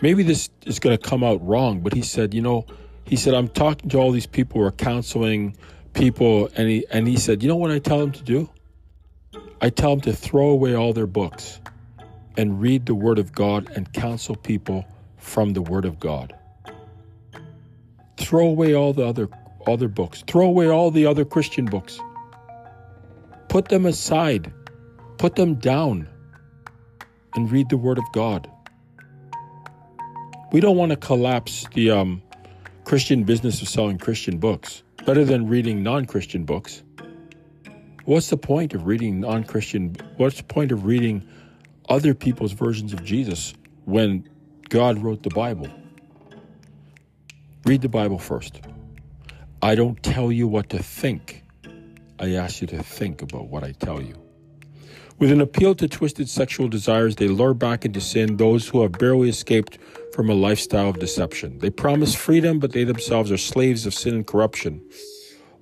maybe 0.00 0.22
this 0.22 0.48
is 0.64 0.78
going 0.78 0.96
to 0.96 1.02
come 1.02 1.24
out 1.24 1.44
wrong, 1.44 1.80
but 1.80 1.92
he 1.92 2.00
said, 2.00 2.32
you 2.32 2.40
know, 2.40 2.64
he 3.04 3.16
said 3.16 3.34
I'm 3.34 3.48
talking 3.48 3.90
to 3.90 3.98
all 3.98 4.12
these 4.12 4.26
people 4.26 4.60
who 4.60 4.66
are 4.66 4.72
counseling 4.72 5.56
people, 5.94 6.48
and 6.56 6.68
he 6.68 6.86
and 6.92 7.08
he 7.08 7.16
said, 7.16 7.42
you 7.42 7.48
know 7.48 7.56
what 7.56 7.72
I 7.72 7.80
tell 7.80 7.98
them 7.98 8.12
to 8.12 8.22
do? 8.22 8.48
I 9.60 9.68
tell 9.68 9.90
them 9.90 10.00
to 10.02 10.12
throw 10.12 10.50
away 10.50 10.76
all 10.76 10.92
their 10.92 11.08
books 11.08 11.60
and 12.36 12.60
read 12.60 12.86
the 12.86 12.94
Word 12.94 13.18
of 13.18 13.32
God 13.32 13.70
and 13.74 13.92
counsel 13.92 14.36
people 14.36 14.84
from 15.16 15.52
the 15.52 15.62
Word 15.62 15.84
of 15.84 15.98
God. 15.98 16.34
Throw 18.16 18.46
away 18.46 18.74
all 18.74 18.92
the 18.92 19.06
other 19.06 19.28
other 19.66 19.88
books. 19.88 20.22
Throw 20.26 20.46
away 20.46 20.68
all 20.68 20.90
the 20.90 21.06
other 21.06 21.24
Christian 21.24 21.66
books. 21.66 22.00
Put 23.48 23.68
them 23.68 23.86
aside. 23.86 24.52
Put 25.18 25.36
them 25.36 25.56
down 25.56 26.08
and 27.34 27.50
read 27.50 27.68
the 27.68 27.76
Word 27.76 27.98
of 27.98 28.04
God. 28.12 28.50
We 30.52 30.60
don't 30.60 30.76
want 30.76 30.90
to 30.90 30.96
collapse 30.96 31.66
the 31.74 31.90
um, 31.90 32.22
Christian 32.84 33.24
business 33.24 33.60
of 33.60 33.68
selling 33.68 33.98
Christian 33.98 34.38
books. 34.38 34.82
Better 35.04 35.24
than 35.24 35.48
reading 35.48 35.82
non 35.82 36.06
Christian 36.06 36.44
books. 36.44 36.82
What's 38.04 38.30
the 38.30 38.38
point 38.38 38.72
of 38.72 38.86
reading 38.86 39.20
non 39.20 39.44
Christian? 39.44 39.94
What's 40.16 40.38
the 40.38 40.44
point 40.44 40.72
of 40.72 40.86
reading 40.86 41.28
other 41.88 42.14
people's 42.14 42.52
versions 42.52 42.92
of 42.92 43.04
Jesus 43.04 43.54
when 43.84 44.28
God 44.68 44.98
wrote 44.98 45.22
the 45.22 45.30
Bible? 45.30 45.68
Read 47.64 47.82
the 47.82 47.88
Bible 47.88 48.18
first. 48.18 48.60
I 49.60 49.74
don't 49.74 50.02
tell 50.02 50.30
you 50.30 50.46
what 50.46 50.70
to 50.70 50.82
think. 50.82 51.42
I 52.20 52.34
ask 52.34 52.60
you 52.60 52.66
to 52.68 52.82
think 52.82 53.22
about 53.22 53.48
what 53.48 53.64
I 53.64 53.72
tell 53.72 54.00
you. 54.00 54.14
With 55.18 55.32
an 55.32 55.40
appeal 55.40 55.74
to 55.74 55.88
twisted 55.88 56.28
sexual 56.28 56.68
desires, 56.68 57.16
they 57.16 57.26
lure 57.26 57.52
back 57.52 57.84
into 57.84 58.00
sin 58.00 58.36
those 58.36 58.68
who 58.68 58.82
have 58.82 58.92
barely 58.92 59.28
escaped 59.28 59.78
from 60.14 60.30
a 60.30 60.34
lifestyle 60.34 60.88
of 60.88 61.00
deception. 61.00 61.58
They 61.58 61.70
promise 61.70 62.14
freedom, 62.14 62.60
but 62.60 62.72
they 62.72 62.84
themselves 62.84 63.32
are 63.32 63.36
slaves 63.36 63.84
of 63.84 63.94
sin 63.94 64.14
and 64.14 64.26
corruption. 64.26 64.80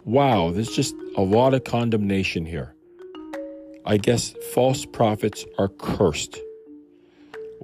Wow, 0.05 0.51
there's 0.51 0.77
just 0.77 0.95
a 1.17 1.23
lot 1.23 1.55
of 1.55 1.65
condemnation 1.65 2.45
here. 2.45 2.76
I 3.87 3.99
guess 3.99 4.35
false 4.53 4.85
prophets 4.85 5.45
are 5.59 5.69
cursed. 5.69 6.41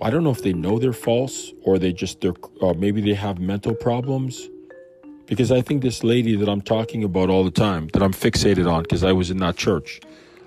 I 0.01 0.11
don't 0.11 0.23
know 0.23 0.31
if 0.31 0.43
they 0.43 0.53
know 0.53 0.79
they're 0.79 0.93
false 0.93 1.53
or 1.63 1.81
they 1.81 1.93
just 1.93 2.21
they're 2.21 2.35
or 2.61 2.75
maybe 2.75 3.01
they 3.01 3.15
have 3.15 3.41
mental 3.41 3.75
problems 3.75 4.49
because 5.27 5.51
I 5.51 5.63
think 5.63 5.83
this 5.83 6.05
lady 6.05 6.37
that 6.37 6.49
I'm 6.49 6.61
talking 6.61 7.03
about 7.03 7.29
all 7.29 7.43
the 7.43 7.51
time, 7.51 7.89
that 7.93 8.03
I'm 8.03 8.13
fixated 8.13 8.71
on 8.71 8.83
because 8.85 9.03
I 9.03 9.13
was 9.13 9.31
in 9.31 9.39
that 9.39 9.57
church, 9.57 10.01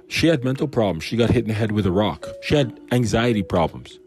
she 0.08 0.28
had 0.28 0.46
mental 0.46 0.68
problems. 0.68 1.04
She 1.04 1.18
got 1.18 1.30
hit 1.30 1.44
in 1.44 1.50
the 1.50 1.54
head 1.54 1.74
with 1.74 1.86
a 1.86 1.92
rock. 1.92 2.26
She 2.42 2.56
had 2.56 2.80
anxiety 2.92 3.44
problems. 3.44 4.00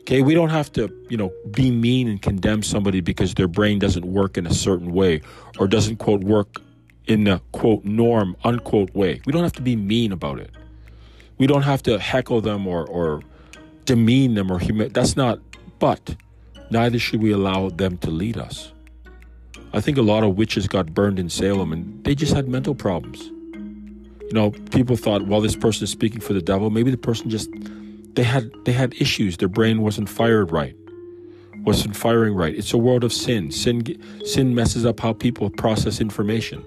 Okay, 0.00 0.22
we 0.22 0.34
don't 0.34 0.50
have 0.50 0.72
to, 0.72 0.92
you 1.08 1.16
know, 1.16 1.32
be 1.52 1.70
mean 1.70 2.08
and 2.08 2.20
condemn 2.20 2.62
somebody 2.62 3.00
because 3.00 3.34
their 3.34 3.48
brain 3.48 3.78
doesn't 3.78 4.04
work 4.04 4.36
in 4.36 4.46
a 4.46 4.52
certain 4.52 4.92
way 4.92 5.22
or 5.58 5.68
doesn't, 5.68 5.96
quote, 5.96 6.24
work 6.24 6.60
in 7.06 7.24
the, 7.24 7.40
quote, 7.52 7.84
norm, 7.84 8.36
unquote, 8.44 8.92
way. 8.94 9.20
We 9.24 9.32
don't 9.32 9.44
have 9.44 9.54
to 9.54 9.62
be 9.62 9.76
mean 9.76 10.12
about 10.12 10.40
it. 10.40 10.50
We 11.38 11.46
don't 11.46 11.62
have 11.62 11.82
to 11.84 11.98
heckle 11.98 12.40
them 12.40 12.66
or, 12.66 12.86
or 12.86 13.22
demean 13.84 14.34
them 14.34 14.50
or 14.50 14.58
humiliate. 14.58 14.94
That's 14.94 15.16
not, 15.16 15.40
but 15.78 16.16
neither 16.70 16.98
should 16.98 17.22
we 17.22 17.32
allow 17.32 17.70
them 17.70 17.98
to 17.98 18.10
lead 18.10 18.36
us. 18.36 18.72
I 19.72 19.80
think 19.80 19.98
a 19.98 20.02
lot 20.02 20.22
of 20.22 20.36
witches 20.36 20.68
got 20.68 20.94
burned 20.94 21.18
in 21.18 21.28
Salem 21.28 21.72
and 21.72 22.04
they 22.04 22.14
just 22.14 22.32
had 22.32 22.48
mental 22.48 22.74
problems. 22.74 23.24
You 23.24 24.32
know, 24.32 24.50
people 24.70 24.96
thought, 24.96 25.26
well, 25.26 25.40
this 25.40 25.56
person 25.56 25.84
is 25.84 25.90
speaking 25.90 26.20
for 26.20 26.32
the 26.32 26.40
devil. 26.40 26.70
Maybe 26.70 26.90
the 26.90 26.96
person 26.96 27.28
just 27.28 27.50
they 28.14 28.22
had 28.22 28.50
they 28.64 28.72
had 28.72 28.94
issues. 28.94 29.36
Their 29.36 29.48
brain 29.48 29.82
wasn't 29.82 30.08
fired 30.08 30.52
right, 30.52 30.76
wasn't 31.64 31.96
firing 31.96 32.34
right. 32.34 32.54
It's 32.54 32.72
a 32.72 32.78
world 32.78 33.04
of 33.04 33.12
sin. 33.12 33.50
Sin 33.50 34.00
sin 34.24 34.54
messes 34.54 34.86
up 34.86 35.00
how 35.00 35.12
people 35.12 35.50
process 35.50 36.00
information. 36.00 36.64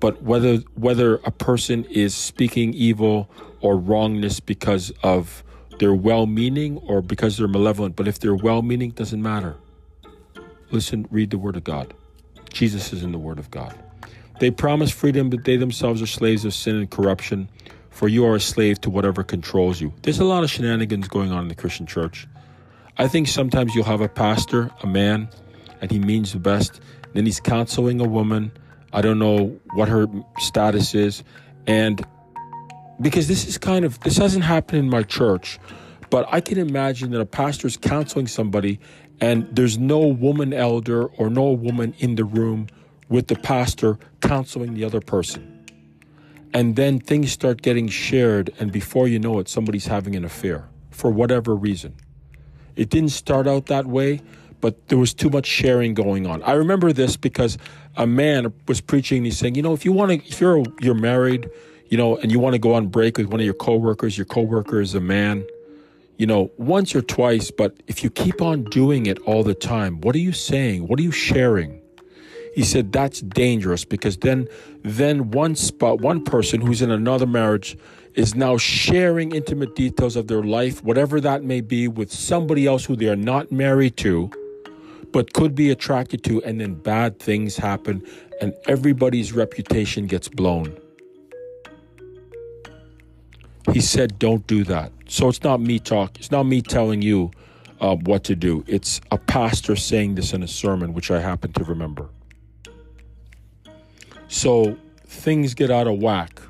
But 0.00 0.22
whether 0.22 0.58
whether 0.74 1.16
a 1.24 1.30
person 1.30 1.84
is 1.86 2.14
speaking 2.14 2.72
evil 2.74 3.28
or 3.60 3.76
wrongness 3.76 4.40
because 4.40 4.92
of 5.02 5.42
their 5.78 5.94
well-meaning 5.94 6.78
or 6.78 7.02
because 7.02 7.36
they're 7.36 7.48
malevolent, 7.48 7.96
but 7.96 8.08
if 8.08 8.18
they're 8.18 8.34
well-meaning, 8.34 8.90
doesn't 8.90 9.22
matter. 9.22 9.56
Listen, 10.70 11.06
read 11.10 11.30
the 11.30 11.38
Word 11.38 11.56
of 11.56 11.64
God. 11.64 11.94
Jesus 12.52 12.92
is 12.92 13.02
in 13.02 13.12
the 13.12 13.18
Word 13.18 13.38
of 13.38 13.50
God. 13.50 13.74
They 14.40 14.50
promise 14.50 14.90
freedom, 14.90 15.30
but 15.30 15.44
they 15.44 15.56
themselves 15.56 16.00
are 16.02 16.06
slaves 16.06 16.44
of 16.44 16.54
sin 16.54 16.76
and 16.76 16.90
corruption, 16.90 17.48
for 17.90 18.08
you 18.08 18.24
are 18.26 18.36
a 18.36 18.40
slave 18.40 18.80
to 18.82 18.90
whatever 18.90 19.24
controls 19.24 19.80
you. 19.80 19.92
There's 20.02 20.20
a 20.20 20.24
lot 20.24 20.44
of 20.44 20.50
shenanigans 20.50 21.08
going 21.08 21.32
on 21.32 21.42
in 21.42 21.48
the 21.48 21.54
Christian 21.54 21.86
church. 21.86 22.26
I 22.96 23.08
think 23.08 23.28
sometimes 23.28 23.74
you'll 23.74 23.84
have 23.84 24.00
a 24.00 24.08
pastor, 24.08 24.70
a 24.82 24.86
man, 24.86 25.28
and 25.80 25.90
he 25.90 25.98
means 25.98 26.32
the 26.32 26.38
best. 26.38 26.80
Then 27.14 27.24
he's 27.24 27.40
counseling 27.40 28.00
a 28.00 28.08
woman. 28.08 28.52
I 28.92 29.02
don't 29.02 29.18
know 29.18 29.58
what 29.74 29.88
her 29.88 30.06
status 30.38 30.94
is. 30.94 31.22
And 31.66 32.04
because 33.00 33.28
this 33.28 33.46
is 33.46 33.58
kind 33.58 33.84
of, 33.84 34.00
this 34.00 34.16
hasn't 34.16 34.44
happened 34.44 34.78
in 34.80 34.90
my 34.90 35.02
church, 35.02 35.58
but 36.10 36.26
I 36.30 36.40
can 36.40 36.58
imagine 36.58 37.10
that 37.10 37.20
a 37.20 37.26
pastor 37.26 37.66
is 37.66 37.76
counseling 37.76 38.26
somebody 38.26 38.80
and 39.20 39.48
there's 39.52 39.78
no 39.78 40.06
woman 40.06 40.52
elder 40.52 41.06
or 41.06 41.28
no 41.28 41.50
woman 41.50 41.94
in 41.98 42.14
the 42.14 42.24
room 42.24 42.68
with 43.08 43.28
the 43.28 43.36
pastor 43.36 43.98
counseling 44.20 44.74
the 44.74 44.84
other 44.84 45.00
person. 45.00 45.54
And 46.54 46.76
then 46.76 46.98
things 46.98 47.30
start 47.30 47.62
getting 47.62 47.88
shared, 47.88 48.54
and 48.58 48.72
before 48.72 49.06
you 49.06 49.18
know 49.18 49.38
it, 49.38 49.48
somebody's 49.48 49.86
having 49.86 50.16
an 50.16 50.24
affair 50.24 50.68
for 50.90 51.10
whatever 51.10 51.54
reason. 51.54 51.94
It 52.74 52.88
didn't 52.88 53.10
start 53.10 53.46
out 53.46 53.66
that 53.66 53.86
way, 53.86 54.22
but 54.60 54.88
there 54.88 54.98
was 54.98 55.14
too 55.14 55.30
much 55.30 55.46
sharing 55.46 55.94
going 55.94 56.26
on. 56.26 56.42
I 56.42 56.52
remember 56.52 56.92
this 56.92 57.16
because 57.16 57.58
a 57.96 58.06
man 58.06 58.52
was 58.66 58.80
preaching 58.80 59.18
and 59.18 59.26
he's 59.26 59.38
saying, 59.38 59.54
you 59.54 59.62
know, 59.62 59.72
if 59.72 59.84
you 59.84 59.92
want 59.92 60.10
to, 60.10 60.28
if 60.28 60.40
you're 60.40 60.62
you're 60.80 60.94
married, 60.94 61.48
you 61.88 61.96
know, 61.96 62.16
and 62.16 62.30
you 62.30 62.38
want 62.38 62.54
to 62.54 62.58
go 62.58 62.74
on 62.74 62.88
break 62.88 63.18
with 63.18 63.26
one 63.26 63.40
of 63.40 63.44
your 63.44 63.54
coworkers, 63.54 64.16
your 64.16 64.26
coworker 64.26 64.80
is 64.80 64.94
a 64.94 65.00
man, 65.00 65.46
you 66.16 66.26
know, 66.26 66.50
once 66.58 66.94
or 66.94 67.02
twice, 67.02 67.50
but 67.50 67.74
if 67.86 68.02
you 68.02 68.10
keep 68.10 68.42
on 68.42 68.64
doing 68.64 69.06
it 69.06 69.18
all 69.20 69.42
the 69.42 69.54
time, 69.54 70.00
what 70.00 70.14
are 70.14 70.20
you 70.20 70.32
saying? 70.32 70.86
What 70.88 70.98
are 70.98 71.02
you 71.02 71.12
sharing? 71.12 71.80
He 72.54 72.64
said 72.64 72.92
that's 72.92 73.20
dangerous 73.20 73.84
because 73.84 74.16
then 74.16 74.48
then 74.82 75.30
one 75.30 75.54
spot 75.54 76.00
one 76.00 76.24
person 76.24 76.60
who's 76.60 76.82
in 76.82 76.90
another 76.90 77.26
marriage 77.26 77.76
is 78.14 78.34
now 78.34 78.56
sharing 78.56 79.32
intimate 79.32 79.76
details 79.76 80.16
of 80.16 80.26
their 80.26 80.42
life, 80.42 80.82
whatever 80.82 81.20
that 81.20 81.44
may 81.44 81.60
be, 81.60 81.86
with 81.86 82.12
somebody 82.12 82.66
else 82.66 82.84
who 82.84 82.96
they 82.96 83.06
are 83.08 83.14
not 83.14 83.52
married 83.52 83.96
to, 83.98 84.28
but 85.12 85.32
could 85.32 85.54
be 85.54 85.70
attracted 85.70 86.22
to, 86.24 86.42
and 86.44 86.60
then 86.60 86.74
bad 86.74 87.18
things 87.18 87.56
happen 87.56 88.04
and 88.40 88.54
everybody's 88.66 89.32
reputation 89.32 90.06
gets 90.06 90.28
blown. 90.28 90.78
He 93.72 93.80
said, 93.80 94.18
Don't 94.18 94.46
do 94.46 94.64
that. 94.64 94.92
So 95.08 95.28
it's 95.28 95.42
not 95.42 95.60
me 95.60 95.78
talk. 95.78 96.18
It's 96.18 96.30
not 96.30 96.44
me 96.44 96.62
telling 96.62 97.02
you 97.02 97.30
uh, 97.80 97.96
what 97.96 98.24
to 98.24 98.36
do. 98.36 98.64
It's 98.66 99.00
a 99.10 99.18
pastor 99.18 99.76
saying 99.76 100.14
this 100.14 100.32
in 100.32 100.42
a 100.42 100.48
sermon, 100.48 100.94
which 100.94 101.10
I 101.10 101.20
happen 101.20 101.52
to 101.52 101.64
remember. 101.64 102.08
So 104.28 104.76
things 105.06 105.54
get 105.54 105.70
out 105.70 105.86
of 105.86 105.98
whack. 105.98 106.40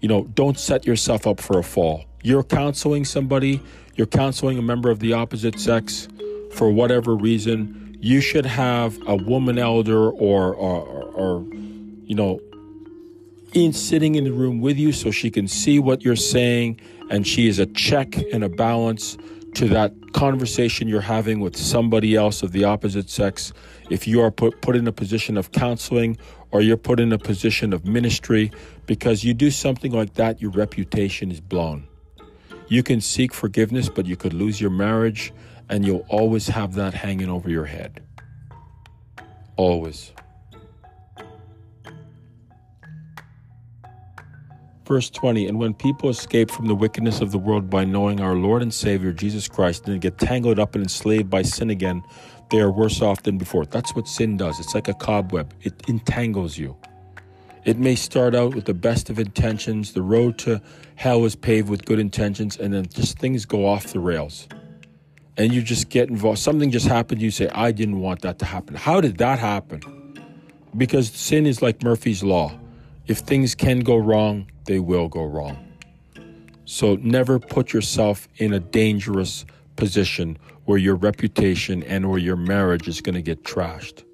You 0.00 0.08
know, 0.08 0.24
don't 0.34 0.58
set 0.58 0.86
yourself 0.86 1.26
up 1.26 1.40
for 1.40 1.58
a 1.58 1.62
fall. 1.62 2.04
You're 2.22 2.44
counseling 2.44 3.04
somebody, 3.04 3.62
you're 3.94 4.06
counseling 4.06 4.58
a 4.58 4.62
member 4.62 4.90
of 4.90 5.00
the 5.00 5.12
opposite 5.12 5.58
sex 5.58 6.08
for 6.52 6.70
whatever 6.70 7.14
reason. 7.14 7.85
You 8.00 8.20
should 8.20 8.46
have 8.46 8.98
a 9.06 9.16
woman 9.16 9.58
elder 9.58 10.10
or, 10.10 10.54
or, 10.54 10.82
or 10.82 11.46
you 12.04 12.14
know, 12.14 12.40
in 13.52 13.72
sitting 13.72 14.16
in 14.16 14.24
the 14.24 14.32
room 14.32 14.60
with 14.60 14.76
you 14.76 14.92
so 14.92 15.10
she 15.10 15.30
can 15.30 15.48
see 15.48 15.78
what 15.78 16.02
you're 16.02 16.14
saying 16.14 16.80
and 17.10 17.26
she 17.26 17.48
is 17.48 17.58
a 17.58 17.66
check 17.66 18.16
and 18.32 18.44
a 18.44 18.48
balance 18.48 19.16
to 19.54 19.68
that 19.68 19.92
conversation 20.12 20.86
you're 20.86 21.00
having 21.00 21.40
with 21.40 21.56
somebody 21.56 22.14
else 22.14 22.42
of 22.42 22.52
the 22.52 22.64
opposite 22.64 23.08
sex. 23.08 23.54
If 23.88 24.06
you 24.06 24.20
are 24.20 24.30
put, 24.30 24.60
put 24.60 24.76
in 24.76 24.86
a 24.86 24.92
position 24.92 25.38
of 25.38 25.52
counseling 25.52 26.18
or 26.50 26.60
you're 26.60 26.76
put 26.76 27.00
in 27.00 27.12
a 27.12 27.18
position 27.18 27.72
of 27.72 27.86
ministry 27.86 28.52
because 28.84 29.24
you 29.24 29.32
do 29.32 29.50
something 29.50 29.92
like 29.92 30.14
that 30.14 30.42
your 30.42 30.50
reputation 30.50 31.30
is 31.30 31.40
blown. 31.40 31.88
You 32.68 32.82
can 32.82 33.00
seek 33.00 33.32
forgiveness 33.32 33.88
but 33.88 34.04
you 34.04 34.16
could 34.16 34.34
lose 34.34 34.60
your 34.60 34.70
marriage 34.70 35.32
and 35.68 35.84
you'll 35.84 36.06
always 36.08 36.48
have 36.48 36.74
that 36.74 36.94
hanging 36.94 37.28
over 37.28 37.50
your 37.50 37.64
head 37.66 38.02
always 39.56 40.12
Verse 44.86 45.10
20, 45.10 45.48
and 45.48 45.58
when 45.58 45.74
people 45.74 46.08
escape 46.08 46.48
from 46.48 46.66
the 46.68 46.74
wickedness 46.74 47.20
of 47.20 47.32
the 47.32 47.38
world 47.38 47.68
by 47.68 47.84
knowing 47.84 48.20
our 48.20 48.36
Lord 48.36 48.62
and 48.62 48.72
Savior 48.72 49.12
Jesus 49.12 49.48
Christ 49.48 49.88
and 49.88 50.00
get 50.00 50.16
tangled 50.16 50.60
up 50.60 50.76
and 50.76 50.84
enslaved 50.84 51.28
by 51.28 51.42
sin 51.42 51.70
again, 51.70 52.04
they 52.52 52.60
are 52.60 52.70
worse 52.70 53.02
off 53.02 53.24
than 53.24 53.36
before. 53.36 53.66
That's 53.66 53.96
what 53.96 54.06
sin 54.06 54.36
does. 54.36 54.60
It's 54.60 54.76
like 54.76 54.86
a 54.86 54.94
cobweb, 54.94 55.52
it 55.62 55.74
entangles 55.88 56.56
you. 56.56 56.76
It 57.64 57.78
may 57.78 57.96
start 57.96 58.36
out 58.36 58.54
with 58.54 58.66
the 58.66 58.74
best 58.74 59.10
of 59.10 59.18
intentions. 59.18 59.92
The 59.92 60.02
road 60.02 60.38
to 60.38 60.62
hell 60.94 61.24
is 61.24 61.34
paved 61.34 61.68
with 61.68 61.84
good 61.84 61.98
intentions, 61.98 62.56
and 62.56 62.72
then 62.72 62.86
just 62.86 63.18
things 63.18 63.44
go 63.44 63.66
off 63.66 63.88
the 63.88 63.98
rails. 63.98 64.46
And 65.38 65.52
you 65.52 65.62
just 65.62 65.90
get 65.90 66.08
involved. 66.08 66.38
Something 66.38 66.70
just 66.70 66.86
happened. 66.86 67.20
You 67.20 67.30
say, 67.30 67.48
I 67.50 67.72
didn't 67.72 68.00
want 68.00 68.22
that 68.22 68.38
to 68.38 68.44
happen. 68.44 68.74
How 68.74 69.00
did 69.00 69.18
that 69.18 69.38
happen? 69.38 69.80
Because 70.76 71.10
sin 71.10 71.46
is 71.46 71.60
like 71.62 71.82
Murphy's 71.82 72.22
Law. 72.22 72.58
If 73.06 73.18
things 73.18 73.54
can 73.54 73.80
go 73.80 73.96
wrong, 73.96 74.50
they 74.64 74.78
will 74.78 75.08
go 75.08 75.24
wrong. 75.24 75.56
So 76.64 76.96
never 76.96 77.38
put 77.38 77.72
yourself 77.72 78.28
in 78.36 78.52
a 78.52 78.60
dangerous 78.60 79.44
position 79.76 80.38
where 80.64 80.78
your 80.78 80.96
reputation 80.96 81.82
and 81.84 82.04
or 82.04 82.18
your 82.18 82.36
marriage 82.36 82.88
is 82.88 83.00
going 83.00 83.14
to 83.14 83.22
get 83.22 83.44
trashed. 83.44 84.04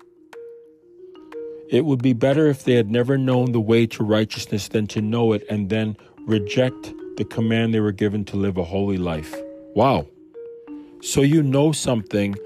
It 1.71 1.87
would 1.87 2.03
be 2.03 2.13
better 2.13 2.49
if 2.49 2.65
they 2.65 2.75
had 2.75 2.91
never 2.91 3.17
known 3.17 3.53
the 3.53 3.61
way 3.61 3.87
to 3.87 4.05
righteousness 4.05 4.69
than 4.69 4.87
to 4.89 5.01
know 5.01 5.33
it 5.33 5.45
and 5.49 5.71
then 5.71 5.97
reject 6.27 6.93
the 7.17 7.25
command 7.25 7.73
they 7.73 7.81
were 7.81 7.93
given 7.93 8.27
to 8.27 8.37
live 8.37 8.59
a 8.59 8.65
holy 8.65 8.99
life. 8.99 9.35
Wow. 9.75 10.07
So 11.03 11.23
you 11.23 11.43
know 11.43 11.73
something, 11.73 12.37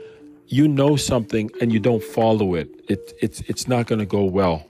you 0.48 0.66
know 0.66 0.96
something 0.96 1.50
and 1.60 1.72
you 1.72 1.78
don't 1.78 2.02
follow 2.02 2.54
it. 2.54 2.68
It 2.88 3.12
it's 3.20 3.40
it's 3.42 3.68
not 3.68 3.86
going 3.86 3.98
to 3.98 4.06
go 4.06 4.24
well. 4.24 4.66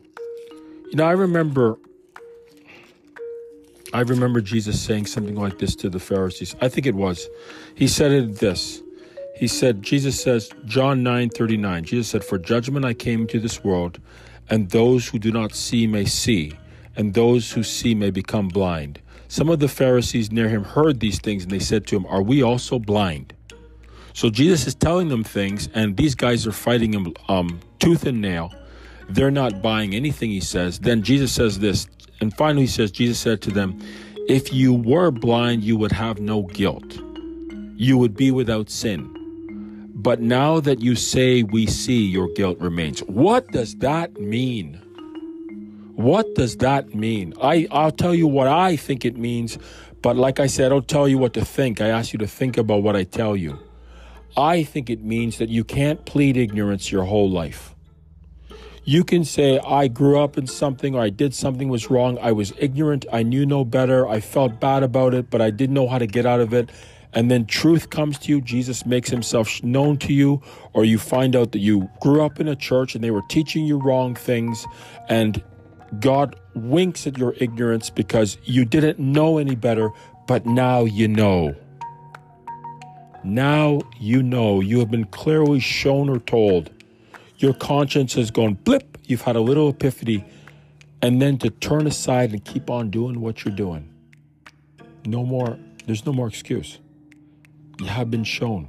You 0.91 0.97
know, 0.97 1.05
I 1.05 1.13
remember 1.13 1.79
I 3.93 4.01
remember 4.01 4.41
Jesus 4.41 4.81
saying 4.81 5.07
something 5.07 5.37
like 5.37 5.59
this 5.59 5.77
to 5.77 5.89
the 5.89 6.01
Pharisees. 6.01 6.57
I 6.61 6.69
think 6.69 6.87
it 6.87 6.97
was. 6.97 7.29
He 7.77 7.87
said 7.87 8.11
it 8.11 8.41
this. 8.41 8.83
He 9.37 9.47
said, 9.47 9.83
Jesus 9.83 10.21
says, 10.21 10.51
John 10.65 11.03
9 11.03 11.31
39, 11.31 11.85
Jesus 11.85 12.09
said, 12.09 12.25
For 12.25 12.39
judgment 12.39 12.85
I 12.85 12.95
came 12.95 13.23
into 13.23 13.39
this 13.39 13.63
world, 13.63 14.01
and 14.51 14.71
those 14.71 15.09
who 15.09 15.19
do 15.19 15.31
not 15.31 15.55
see 15.55 15.87
may 15.87 16.07
see, 16.07 16.55
and 16.97 17.15
those 17.15 17.53
who 17.53 17.63
see 17.63 17.95
may 17.95 18.11
become 18.11 18.49
blind. 18.49 19.01
Some 19.29 19.49
of 19.49 19.61
the 19.61 19.69
Pharisees 19.69 20.33
near 20.33 20.49
him 20.49 20.65
heard 20.65 20.99
these 20.99 21.21
things, 21.21 21.45
and 21.45 21.53
they 21.53 21.59
said 21.61 21.87
to 21.87 21.97
him, 21.97 22.07
Are 22.07 22.23
we 22.23 22.43
also 22.43 22.79
blind? 22.79 23.35
So 24.17 24.31
Jesus 24.31 24.67
is 24.67 24.75
telling 24.75 25.09
them 25.09 25.23
things, 25.23 25.69
and 25.75 25.97
these 25.97 26.15
guys 26.15 26.47
are 26.47 26.53
fighting 26.53 26.95
him 26.95 27.13
um, 27.29 27.61
tooth 27.81 28.07
and 28.07 28.23
nail. 28.23 28.51
They're 29.11 29.31
not 29.31 29.61
buying 29.61 29.95
anything 29.95 30.31
he 30.31 30.41
says. 30.41 30.79
Then 30.79 31.03
Jesus 31.03 31.31
says 31.33 31.59
this 31.59 31.87
and 32.21 32.35
finally, 32.35 32.63
he 32.63 32.69
says, 32.69 32.91
Jesus 32.91 33.19
said 33.19 33.43
to 33.43 33.51
them, 33.51 33.79
If 34.29 34.53
you 34.53 34.73
were 34.73 35.11
blind, 35.11 35.63
you 35.63 35.77
would 35.77 35.93
have 35.93 36.19
no 36.19 36.45
guilt. 36.45 36.99
You 37.77 37.99
would 37.99 38.17
be 38.17 38.31
without 38.31 38.71
sin. 38.71 39.13
But 39.95 40.21
now 40.21 40.61
that 40.61 40.81
you 40.81 40.95
say 40.95 41.43
we 41.43 41.67
see, 41.67 42.03
your 42.07 42.29
guilt 42.29 42.59
remains. 42.59 43.01
What 43.01 43.49
does 43.49 43.77
that 43.77 44.19
mean? 44.19 44.81
What 45.95 46.35
does 46.35 46.57
that 46.59 46.95
mean? 46.95 47.35
I, 47.41 47.67
I'll 47.71 47.91
tell 47.91 48.15
you 48.15 48.27
what 48.27 48.47
I 48.49 48.77
think 48.77 49.05
it 49.05 49.17
means, 49.17 49.59
but 50.03 50.17
like 50.17 50.41
I 50.41 50.47
said, 50.47 50.67
I 50.67 50.69
don't 50.71 50.89
tell 50.89 51.09
you 51.09 51.19
what 51.19 51.35
to 51.35 51.45
think. 51.45 51.81
I 51.81 51.89
ask 51.89 52.13
you 52.13 52.19
to 52.19 52.27
think 52.27 52.57
about 52.59 52.83
what 52.83 52.97
I 52.97 53.05
tell 53.05 53.37
you. 53.37 53.59
I 54.37 54.65
think 54.65 54.91
it 54.91 55.03
means 55.03 55.39
that 55.39 55.49
you 55.49 55.65
can't 55.65 56.05
plead 56.05 56.37
ignorance 56.37 56.93
your 56.93 57.05
whole 57.05 57.31
life. 57.31 57.75
You 58.85 59.03
can 59.03 59.25
say, 59.25 59.59
I 59.59 59.89
grew 59.89 60.21
up 60.21 60.39
in 60.39 60.47
something 60.47 60.95
or 60.95 61.01
I 61.01 61.11
did 61.11 61.35
something 61.35 61.69
was 61.69 61.91
wrong. 61.91 62.19
I 62.21 62.33
was 62.33 62.53
ignorant. 62.59 63.05
I 63.13 63.23
knew 63.23 63.45
no 63.45 63.65
better. 63.65 64.07
I 64.07 64.21
felt 64.21 64.61
bad 64.61 64.83
about 64.83 65.15
it, 65.15 65.29
but 65.31 65.41
I 65.41 65.51
didn't 65.51 65.75
know 65.75 65.89
how 65.89 65.99
to 65.99 66.07
get 66.07 66.25
out 66.25 66.41
of 66.41 66.53
it. 66.55 66.71
And 67.13 67.31
then 67.31 67.47
truth 67.47 67.91
comes 67.91 68.19
to 68.21 68.29
you. 68.29 68.41
Jesus 68.41 68.85
makes 68.85 69.09
himself 69.09 69.63
known 69.65 69.97
to 69.99 70.13
you, 70.13 70.43
or 70.75 70.85
you 70.85 70.99
find 70.99 71.35
out 71.35 71.53
that 71.53 71.61
you 71.61 71.89
grew 72.01 72.23
up 72.23 72.39
in 72.39 72.47
a 72.47 72.55
church 72.55 72.95
and 72.95 73.03
they 73.03 73.11
were 73.11 73.23
teaching 73.29 73.65
you 73.65 73.79
wrong 73.79 74.15
things. 74.15 74.67
And 75.09 75.43
God 75.99 76.37
winks 76.55 77.07
at 77.07 77.17
your 77.17 77.35
ignorance 77.39 77.91
because 77.91 78.37
you 78.45 78.65
didn't 78.65 78.99
know 78.99 79.39
any 79.39 79.55
better, 79.55 79.91
but 80.27 80.47
now 80.47 80.85
you 80.85 81.09
know. 81.09 81.57
Now 83.27 83.81
you 83.99 84.23
know. 84.23 84.61
You 84.61 84.79
have 84.79 84.91
been 84.91 85.07
clearly 85.07 85.61
shown 85.61 86.09
or 86.09 86.19
told 86.19 86.71
your 87.39 87.53
conscience 87.53 88.15
has 88.15 88.31
gone 88.31 88.55
blip, 88.55 88.97
you've 89.05 89.23
had 89.23 89.37
a 89.37 89.41
little 89.41 89.69
epiphany, 89.69 90.25
and 91.03 91.21
then 91.21 91.37
to 91.39 91.51
turn 91.51 91.87
aside 91.87 92.31
and 92.31 92.45
keep 92.45 92.71
on 92.71 92.91
doing 92.91 93.21
what 93.21 93.45
you're 93.45 93.55
doing. 93.55 93.93
No 95.05 95.25
more, 95.25 95.59
there's 95.87 96.07
no 96.07 96.13
more 96.13 96.29
excuse. 96.29 96.79
You 97.79 97.87
have 97.87 98.11
been 98.11 98.25
shown. 98.25 98.69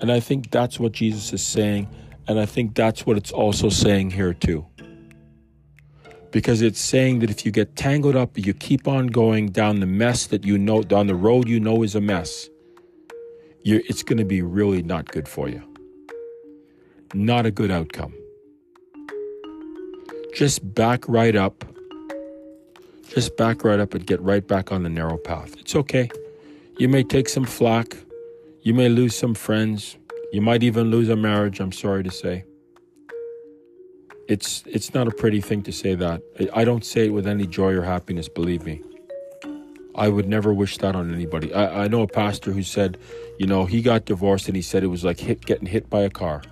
And 0.00 0.10
I 0.10 0.20
think 0.20 0.50
that's 0.50 0.80
what 0.80 0.92
Jesus 0.92 1.32
is 1.32 1.46
saying. 1.46 1.88
And 2.26 2.40
I 2.40 2.46
think 2.46 2.74
that's 2.74 3.06
what 3.06 3.16
it's 3.16 3.30
also 3.30 3.68
saying 3.68 4.10
here, 4.10 4.34
too. 4.34 4.66
Because 6.32 6.62
it's 6.62 6.80
saying 6.80 7.20
that 7.20 7.30
if 7.30 7.44
you 7.46 7.52
get 7.52 7.76
tangled 7.76 8.16
up, 8.16 8.36
you 8.36 8.52
keep 8.52 8.88
on 8.88 9.08
going 9.08 9.48
down 9.48 9.80
the 9.80 9.86
mess 9.86 10.26
that 10.26 10.44
you 10.44 10.58
know, 10.58 10.82
down 10.82 11.06
the 11.06 11.14
road 11.14 11.48
you 11.48 11.60
know 11.60 11.82
is 11.82 11.94
a 11.94 12.00
mess, 12.00 12.48
it's 13.64 14.02
going 14.02 14.18
to 14.18 14.24
be 14.24 14.42
really 14.42 14.82
not 14.82 15.10
good 15.10 15.28
for 15.28 15.48
you 15.48 15.62
not 17.14 17.46
a 17.46 17.50
good 17.50 17.70
outcome. 17.70 18.14
Just 20.34 20.74
back 20.74 21.06
right 21.08 21.36
up. 21.36 21.64
Just 23.08 23.36
back 23.36 23.64
right 23.64 23.78
up 23.78 23.92
and 23.94 24.06
get 24.06 24.20
right 24.22 24.46
back 24.46 24.72
on 24.72 24.82
the 24.82 24.88
narrow 24.88 25.18
path. 25.18 25.54
It's 25.58 25.76
okay. 25.76 26.10
You 26.78 26.88
may 26.88 27.02
take 27.02 27.28
some 27.28 27.44
flack. 27.44 27.96
You 28.62 28.72
may 28.72 28.88
lose 28.88 29.14
some 29.14 29.34
friends. 29.34 29.96
You 30.32 30.40
might 30.40 30.62
even 30.62 30.90
lose 30.90 31.10
a 31.10 31.16
marriage, 31.16 31.60
I'm 31.60 31.72
sorry 31.72 32.02
to 32.04 32.10
say. 32.10 32.44
It's 34.28 34.62
it's 34.66 34.94
not 34.94 35.08
a 35.08 35.10
pretty 35.10 35.42
thing 35.42 35.62
to 35.64 35.72
say 35.72 35.94
that. 35.96 36.22
I 36.54 36.64
don't 36.64 36.84
say 36.84 37.06
it 37.06 37.10
with 37.10 37.26
any 37.26 37.46
joy 37.46 37.72
or 37.72 37.82
happiness, 37.82 38.28
believe 38.28 38.64
me. 38.64 38.80
I 39.94 40.08
would 40.08 40.26
never 40.26 40.54
wish 40.54 40.78
that 40.78 40.96
on 40.96 41.12
anybody. 41.12 41.52
I, 41.52 41.84
I 41.84 41.88
know 41.88 42.02
a 42.02 42.06
pastor 42.06 42.52
who 42.52 42.62
said, 42.62 42.98
you 43.38 43.46
know, 43.46 43.66
he 43.66 43.82
got 43.82 44.06
divorced 44.06 44.46
and 44.46 44.56
he 44.56 44.62
said 44.62 44.82
it 44.82 44.88
was 44.88 45.04
like 45.04 45.20
hit, 45.20 45.44
getting 45.44 45.66
hit 45.66 45.90
by 45.90 46.00
a 46.00 46.10
car. 46.10 46.42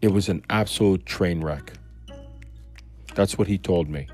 It 0.00 0.08
was 0.08 0.28
an 0.28 0.44
absolute 0.48 1.04
train 1.04 1.40
wreck. 1.40 1.72
That's 3.14 3.36
what 3.36 3.48
he 3.48 3.58
told 3.58 3.88
me. 3.88 4.06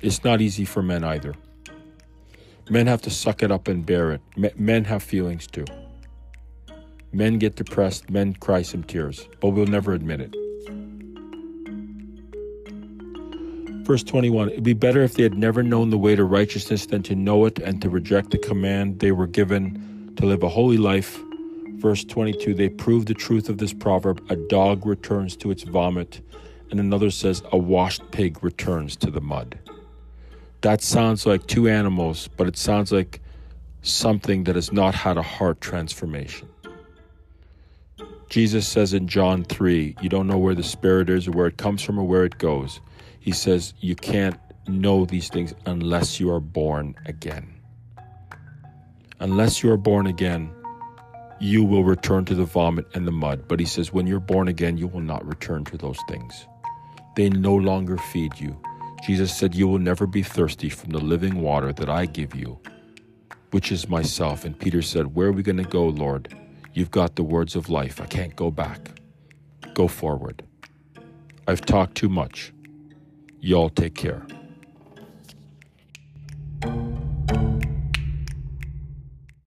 It's 0.00 0.24
not 0.24 0.40
easy 0.40 0.64
for 0.64 0.82
men 0.82 1.04
either. 1.04 1.34
Men 2.70 2.86
have 2.86 3.02
to 3.02 3.10
suck 3.10 3.42
it 3.42 3.52
up 3.52 3.68
and 3.68 3.84
bear 3.84 4.12
it. 4.12 4.58
Men 4.58 4.84
have 4.84 5.02
feelings 5.02 5.46
too. 5.46 5.66
Men 7.12 7.38
get 7.38 7.56
depressed, 7.56 8.10
men 8.10 8.34
cry 8.34 8.62
some 8.62 8.82
tears, 8.82 9.28
but 9.40 9.50
we'll 9.50 9.66
never 9.66 9.92
admit 9.92 10.20
it. 10.20 10.34
Verse 13.86 14.02
21 14.02 14.50
It'd 14.50 14.64
be 14.64 14.72
better 14.72 15.02
if 15.02 15.14
they 15.14 15.22
had 15.22 15.38
never 15.38 15.62
known 15.62 15.90
the 15.90 15.98
way 15.98 16.16
to 16.16 16.24
righteousness 16.24 16.86
than 16.86 17.02
to 17.04 17.14
know 17.14 17.46
it 17.46 17.58
and 17.58 17.80
to 17.82 17.88
reject 17.88 18.30
the 18.30 18.38
command 18.38 18.98
they 19.00 19.12
were 19.12 19.26
given 19.26 20.12
to 20.16 20.26
live 20.26 20.42
a 20.42 20.48
holy 20.48 20.76
life 20.76 21.20
Verse 21.76 22.04
22 22.04 22.54
they 22.54 22.70
prove 22.70 23.04
the 23.04 23.14
truth 23.14 23.50
of 23.50 23.58
this 23.58 23.74
proverb 23.74 24.24
a 24.30 24.36
dog 24.36 24.86
returns 24.86 25.36
to 25.36 25.50
its 25.50 25.62
vomit, 25.62 26.22
and 26.70 26.80
another 26.80 27.10
says, 27.10 27.42
a 27.52 27.58
washed 27.58 28.10
pig 28.10 28.42
returns 28.42 28.96
to 28.96 29.10
the 29.10 29.20
mud. 29.20 29.58
That 30.62 30.80
sounds 30.82 31.26
like 31.26 31.46
two 31.46 31.68
animals, 31.68 32.28
but 32.36 32.48
it 32.48 32.56
sounds 32.56 32.92
like 32.92 33.20
something 33.82 34.44
that 34.44 34.54
has 34.54 34.72
not 34.72 34.94
had 34.94 35.18
a 35.18 35.22
heart 35.22 35.60
transformation. 35.60 36.48
Jesus 38.30 38.66
says 38.66 38.94
in 38.94 39.06
John 39.06 39.44
3, 39.44 39.96
you 40.00 40.08
don't 40.08 40.26
know 40.26 40.38
where 40.38 40.54
the 40.54 40.62
Spirit 40.62 41.10
is 41.10 41.28
or 41.28 41.32
where 41.32 41.46
it 41.46 41.58
comes 41.58 41.82
from 41.82 41.98
or 41.98 42.04
where 42.04 42.24
it 42.24 42.38
goes. 42.38 42.80
He 43.26 43.32
says, 43.32 43.74
you 43.80 43.96
can't 43.96 44.38
know 44.68 45.04
these 45.04 45.28
things 45.28 45.52
unless 45.66 46.20
you 46.20 46.30
are 46.30 46.38
born 46.38 46.94
again. 47.06 47.56
Unless 49.18 49.64
you 49.64 49.72
are 49.72 49.76
born 49.76 50.06
again, 50.06 50.52
you 51.40 51.64
will 51.64 51.82
return 51.82 52.24
to 52.26 52.36
the 52.36 52.44
vomit 52.44 52.86
and 52.94 53.04
the 53.04 53.10
mud. 53.10 53.48
But 53.48 53.58
he 53.58 53.66
says, 53.66 53.92
when 53.92 54.06
you're 54.06 54.20
born 54.20 54.46
again, 54.46 54.76
you 54.76 54.86
will 54.86 55.00
not 55.00 55.26
return 55.26 55.64
to 55.64 55.76
those 55.76 55.98
things. 56.08 56.46
They 57.16 57.28
no 57.28 57.56
longer 57.56 57.96
feed 57.96 58.38
you. 58.38 58.56
Jesus 59.04 59.36
said, 59.36 59.56
You 59.56 59.66
will 59.66 59.80
never 59.80 60.06
be 60.06 60.22
thirsty 60.22 60.68
from 60.68 60.90
the 60.90 61.00
living 61.00 61.42
water 61.42 61.72
that 61.72 61.88
I 61.88 62.06
give 62.06 62.32
you, 62.32 62.60
which 63.50 63.72
is 63.72 63.88
myself. 63.88 64.44
And 64.44 64.56
Peter 64.56 64.82
said, 64.82 65.16
Where 65.16 65.28
are 65.28 65.32
we 65.32 65.42
going 65.42 65.56
to 65.56 65.64
go, 65.64 65.88
Lord? 65.88 66.32
You've 66.74 66.92
got 66.92 67.16
the 67.16 67.24
words 67.24 67.56
of 67.56 67.70
life. 67.70 68.00
I 68.00 68.06
can't 68.06 68.36
go 68.36 68.52
back. 68.52 69.00
Go 69.74 69.88
forward. 69.88 70.44
I've 71.48 71.62
talked 71.62 71.96
too 71.96 72.08
much. 72.08 72.52
Y'all 73.46 73.70
take 73.70 73.94
care. 73.94 74.26